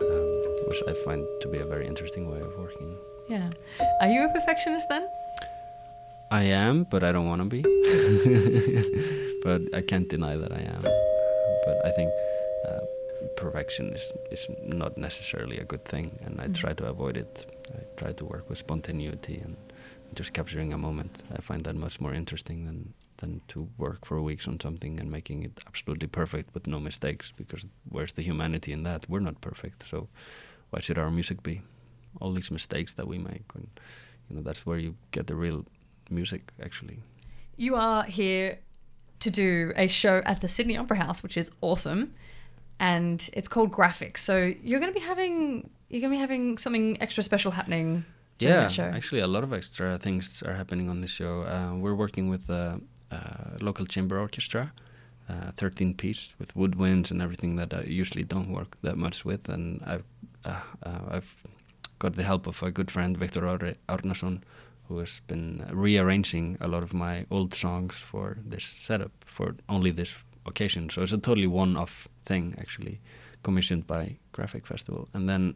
um, 0.03 0.69
which 0.69 0.83
I 0.87 0.93
find 1.05 1.25
to 1.41 1.49
be 1.49 1.59
a 1.61 1.65
very 1.65 1.87
interesting 1.87 2.31
way 2.31 2.41
of 2.43 2.53
working. 2.59 2.95
Yeah. 3.27 3.49
Are 4.03 4.11
you 4.11 4.25
a 4.25 4.29
perfectionist 4.29 4.87
then? 4.91 5.09
I 6.31 6.43
am, 6.43 6.85
but 6.85 7.03
I 7.03 7.11
don't 7.11 7.27
want 7.27 7.41
to 7.41 7.49
be. 7.57 7.63
but 9.47 9.63
I 9.75 9.81
can't 9.81 10.09
deny 10.11 10.37
that 10.37 10.53
I 10.53 10.61
am. 10.77 10.83
But 10.83 11.77
I 11.87 11.91
think 11.97 12.11
perfection 13.37 13.87
is 13.95 14.13
is 14.31 14.45
not 14.83 14.93
necessarily 14.99 15.57
a 15.59 15.65
good 15.73 15.85
thing, 15.93 16.09
and 16.27 16.41
I 16.41 16.47
Mhm. 16.49 16.55
try 16.63 16.73
to 16.81 16.85
avoid 16.95 17.17
it. 17.17 17.33
I 17.79 17.81
try 18.01 18.13
to 18.21 18.25
work 18.33 18.45
with 18.51 18.59
spontaneity 18.59 19.37
and 19.45 19.57
just 20.15 20.31
capturing 20.39 20.73
a 20.73 20.79
moment. 20.79 21.13
I 21.39 21.41
find 21.41 21.61
that 21.65 21.77
much 21.77 21.97
more 22.01 22.15
interesting 22.21 22.59
than 22.67 22.79
than 23.25 23.41
to 23.49 23.69
work 23.79 24.05
for 24.05 24.21
weeks 24.21 24.47
on 24.49 24.61
something 24.61 25.01
and 25.01 25.11
making 25.11 25.45
it 25.45 25.53
absolutely 25.67 26.09
perfect 26.09 26.55
with 26.55 26.67
no 26.67 26.79
mistakes. 26.79 27.33
Because 27.37 27.67
where's 27.89 28.13
the 28.13 28.23
humanity 28.23 28.73
in 28.73 28.83
that? 28.85 29.09
We're 29.09 29.21
not 29.21 29.41
perfect, 29.41 29.87
so 29.91 30.09
why 30.71 30.81
should 30.81 30.99
our 30.99 31.11
music 31.11 31.43
be? 31.43 31.63
All 32.21 32.33
these 32.33 32.51
mistakes 32.51 32.95
that 32.95 33.07
we 33.09 33.19
make, 33.19 33.49
and 33.55 33.69
you 34.29 34.37
know, 34.37 34.43
that's 34.43 34.65
where 34.67 34.79
you 34.79 34.95
get 35.11 35.27
the 35.27 35.35
real 35.35 35.65
music 36.11 36.53
actually. 36.63 36.99
You 37.57 37.75
are 37.77 38.05
here 38.05 38.59
to 39.21 39.31
do 39.31 39.73
a 39.77 39.89
show 39.89 40.23
at 40.25 40.41
the 40.41 40.49
Sydney 40.49 40.77
Opera 40.77 40.97
House, 40.97 41.23
which 41.23 41.37
is 41.37 41.51
awesome, 41.61 42.13
and 42.79 43.29
it's 43.33 43.49
called 43.49 43.73
Graphics. 43.73 44.19
So 44.19 44.53
you're 44.63 44.81
going 44.81 44.93
to 44.93 45.01
be 45.01 45.07
having 45.07 45.71
you're 45.89 46.01
going 46.01 46.13
to 46.13 46.17
be 46.17 46.21
having 46.21 46.59
something 46.59 47.01
extra 47.01 47.23
special 47.23 47.51
happening. 47.51 48.05
during 48.39 48.55
Yeah, 48.55 48.69
actually, 48.99 49.23
a 49.23 49.27
lot 49.27 49.45
of 49.45 49.53
extra 49.53 49.99
things 49.99 50.43
are 50.43 50.55
happening 50.55 50.89
on 50.89 51.01
this 51.01 51.11
show. 51.11 51.43
Uh, 51.43 51.75
we're 51.83 51.99
working 52.05 52.29
with 52.29 52.49
a, 52.51 52.55
uh 52.55 52.79
local 53.61 53.87
chamber 53.87 54.19
orchestra, 54.19 54.73
uh, 55.29 55.51
13 55.57 55.95
piece 55.95 56.35
with 56.39 56.55
woodwinds 56.55 57.11
and 57.11 57.23
everything 57.23 57.57
that 57.57 57.73
I 57.73 57.83
usually 57.83 58.25
don't 58.25 58.53
work 58.53 58.77
that 58.83 58.97
much 58.97 59.25
with. 59.25 59.49
And 59.49 59.83
I've 59.87 60.05
uh, 60.45 60.61
uh, 60.83 60.99
I've 61.09 61.35
got 61.99 62.17
the 62.17 62.23
help 62.23 62.47
of 62.47 62.63
a 62.63 62.71
good 62.71 62.91
friend 62.91 63.17
Viktor 63.17 63.47
Arne- 63.47 63.77
Arnason, 63.89 64.43
who 64.89 64.99
has 64.99 65.21
been 65.27 65.65
rearranging 65.73 66.59
a 66.61 66.69
lot 66.69 66.83
of 66.83 66.93
my 66.93 67.25
old 67.31 67.55
songs 67.55 67.95
for 67.95 68.37
this 68.45 68.65
setup 68.65 69.13
for 69.25 69.55
only 69.69 69.91
this 69.91 70.15
occasion. 70.47 70.91
So 70.91 71.03
it's 71.03 71.13
a 71.13 71.19
totally 71.19 71.47
one-off 71.47 72.09
thing, 72.21 72.55
actually, 72.59 73.01
commissioned 73.43 73.87
by 73.87 74.17
Graphic 74.33 74.67
Festival. 74.67 75.09
And 75.15 75.29
then 75.29 75.55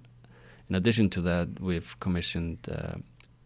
in 0.69 0.75
addition 0.75 1.11
to 1.11 1.21
that, 1.23 1.61
we've 1.61 1.95
commissioned 2.01 2.59
uh, 2.71 2.97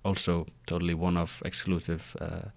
also 0.05 0.47
totally 0.67 0.95
one-off 0.95 1.43
exclusive 1.45 2.17
uh, 2.21 2.49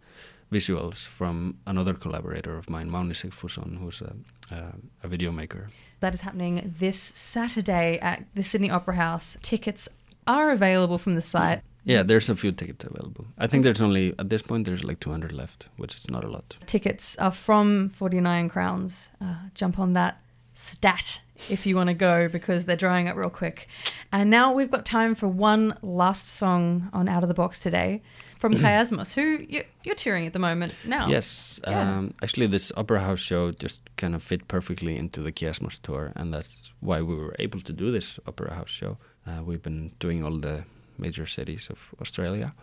visuals 0.52 1.08
from 1.08 1.58
another 1.66 1.94
collaborator 1.94 2.58
of 2.58 2.70
mine, 2.70 2.90
Máni 2.90 3.14
Sigfússon, 3.14 3.78
who's 3.80 4.02
a, 4.02 4.16
uh, 4.54 4.72
a 5.04 5.08
video 5.08 5.32
maker. 5.32 5.68
That 6.00 6.14
is 6.14 6.22
happening 6.22 6.74
this 6.80 7.00
Saturday 7.00 8.00
at 8.00 8.26
the 8.36 8.44
Sydney 8.44 8.70
Opera 8.70 8.96
House. 8.96 9.38
Tickets 9.42 9.90
are 10.28 10.52
available 10.52 10.98
from 10.98 11.16
the 11.16 11.22
site. 11.22 11.62
Yeah, 11.84 12.02
there's 12.02 12.30
a 12.30 12.36
few 12.36 12.52
tickets 12.52 12.84
available. 12.84 13.28
I 13.38 13.46
think 13.48 13.64
there's 13.64 13.82
only 13.82 14.14
at 14.18 14.30
this 14.30 14.42
point 14.42 14.66
there's 14.66 14.84
like 14.84 15.00
200 15.00 15.32
left, 15.32 15.68
which 15.78 15.96
is 15.96 16.10
not 16.10 16.24
a 16.24 16.28
lot. 16.28 16.58
Tickets 16.66 17.16
are 17.20 17.32
from 17.32 17.90
49 17.90 18.50
crowns. 18.50 19.10
Uh, 19.22 19.36
jump 19.54 19.78
on 19.78 19.92
that 19.92 20.20
stat 20.56 21.20
if 21.50 21.66
you 21.66 21.76
want 21.76 21.90
to 21.90 21.94
go 21.94 22.28
because 22.28 22.66
they're 22.66 22.76
drying 22.76 23.08
up 23.08 23.16
real 23.16 23.30
quick. 23.30 23.68
And 24.12 24.32
now 24.32 24.54
we've 24.54 24.72
got 24.72 24.86
time 24.86 25.14
for 25.14 25.28
one 25.28 25.78
last 25.84 26.28
song 26.30 26.90
on 26.92 27.08
Out 27.08 27.24
of 27.24 27.28
the 27.28 27.36
Box 27.36 27.60
today 27.60 28.02
from 28.46 28.54
Kiasmos, 28.64 29.14
who 29.16 29.44
you, 29.50 29.64
you're 29.84 29.96
touring 29.96 30.28
at 30.28 30.34
the 30.34 30.40
moment 30.40 30.78
now. 30.86 31.08
Yes, 31.08 31.60
Yeah. 31.68 31.98
um, 31.98 32.14
actually, 32.22 32.48
this 32.48 32.72
opera 32.78 33.00
house 33.00 33.20
show 33.20 33.52
just 33.52 33.80
kind 33.98 34.14
of 34.16 34.22
fit 34.24 34.48
perfectly 34.48 34.98
into 34.98 35.22
the 35.22 35.32
Kiasmos 35.32 35.82
tour, 35.82 36.12
and 36.16 36.32
that's 36.34 36.72
why 36.82 37.02
we 37.02 37.16
were 37.16 37.36
able 37.40 37.62
to 37.62 37.74
do 37.74 37.92
this 37.92 38.20
opera 38.28 38.54
house 38.54 38.70
show. 38.70 38.98
Uh, 39.28 39.42
we've 39.44 39.64
been 39.64 39.92
doing 40.00 40.24
all 40.24 40.38
the 40.40 40.64
major 40.98 41.26
cities 41.26 41.70
of 41.70 41.80
Australia 42.02 42.54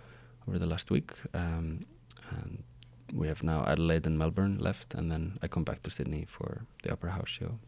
over 0.49 0.59
the 0.59 0.67
last 0.67 0.91
week, 0.91 1.11
um, 1.35 1.81
and 2.31 2.63
we 3.13 3.27
have 3.29 3.43
now 3.43 3.65
Adelaide 3.67 4.07
and 4.07 4.17
Melbourne 4.19 4.59
left, 4.61 4.95
and 4.95 5.11
then 5.11 5.39
I 5.43 5.49
come 5.49 5.65
back 5.65 5.83
to 5.83 5.91
Sydney 5.91 6.27
for 6.29 6.63
the 6.85 6.93
opera 6.93 7.11
house 7.11 7.29
show. 7.29 7.59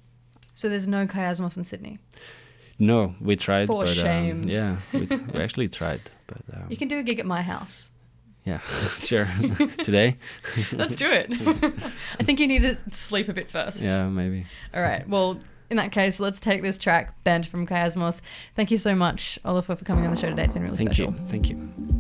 So 0.55 0.69
there's 0.69 0.87
no 0.87 1.07
Kiasmos 1.07 1.57
in 1.57 1.65
Sydney. 1.65 1.99
No, 2.79 3.15
we 3.21 3.37
tried, 3.37 3.67
For 3.67 3.85
but 3.85 3.89
shame. 3.95 4.43
Um, 4.43 4.49
yeah, 4.49 4.77
we, 4.93 5.01
we 5.33 5.41
actually 5.41 5.69
tried, 5.69 6.01
but 6.27 6.43
um, 6.55 6.67
You 6.71 6.77
can 6.77 6.89
do 6.89 6.99
a 6.99 7.03
gig 7.03 7.19
at 7.21 7.27
my 7.27 7.43
house. 7.43 7.91
Yeah, 8.45 8.59
sure. 9.01 9.27
Today, 9.83 10.17
Let's 10.73 10.97
do 10.97 11.11
it. 11.11 11.31
I 12.21 12.23
think 12.23 12.41
you 12.41 12.47
need 12.47 12.63
to 12.63 12.77
sleep 12.91 13.29
a 13.29 13.33
bit 13.33 13.49
first. 13.49 13.83
yeah, 13.83 14.07
maybe. 14.09 14.47
All 14.75 14.83
right. 14.83 15.09
Well, 15.09 15.39
in 15.71 15.79
that 15.79 15.93
case, 15.93 16.21
let's 16.21 16.41
take 16.41 16.63
this 16.63 16.79
track, 16.79 17.15
Bent 17.25 17.47
from 17.47 17.67
Kiasmos. 17.67 18.21
Thank 18.55 18.71
you 18.71 18.77
so 18.79 18.95
much, 18.95 19.39
Oliver, 19.45 19.75
for 19.75 19.85
coming 19.85 20.05
on 20.05 20.11
the 20.15 20.21
show 20.21 20.29
today. 20.29 20.45
It's 20.45 20.55
been 20.55 20.63
really 20.63 20.77
Thank 20.77 20.93
special. 20.93 21.13
you, 21.13 21.21
thank 21.29 21.49
you. 21.49 21.94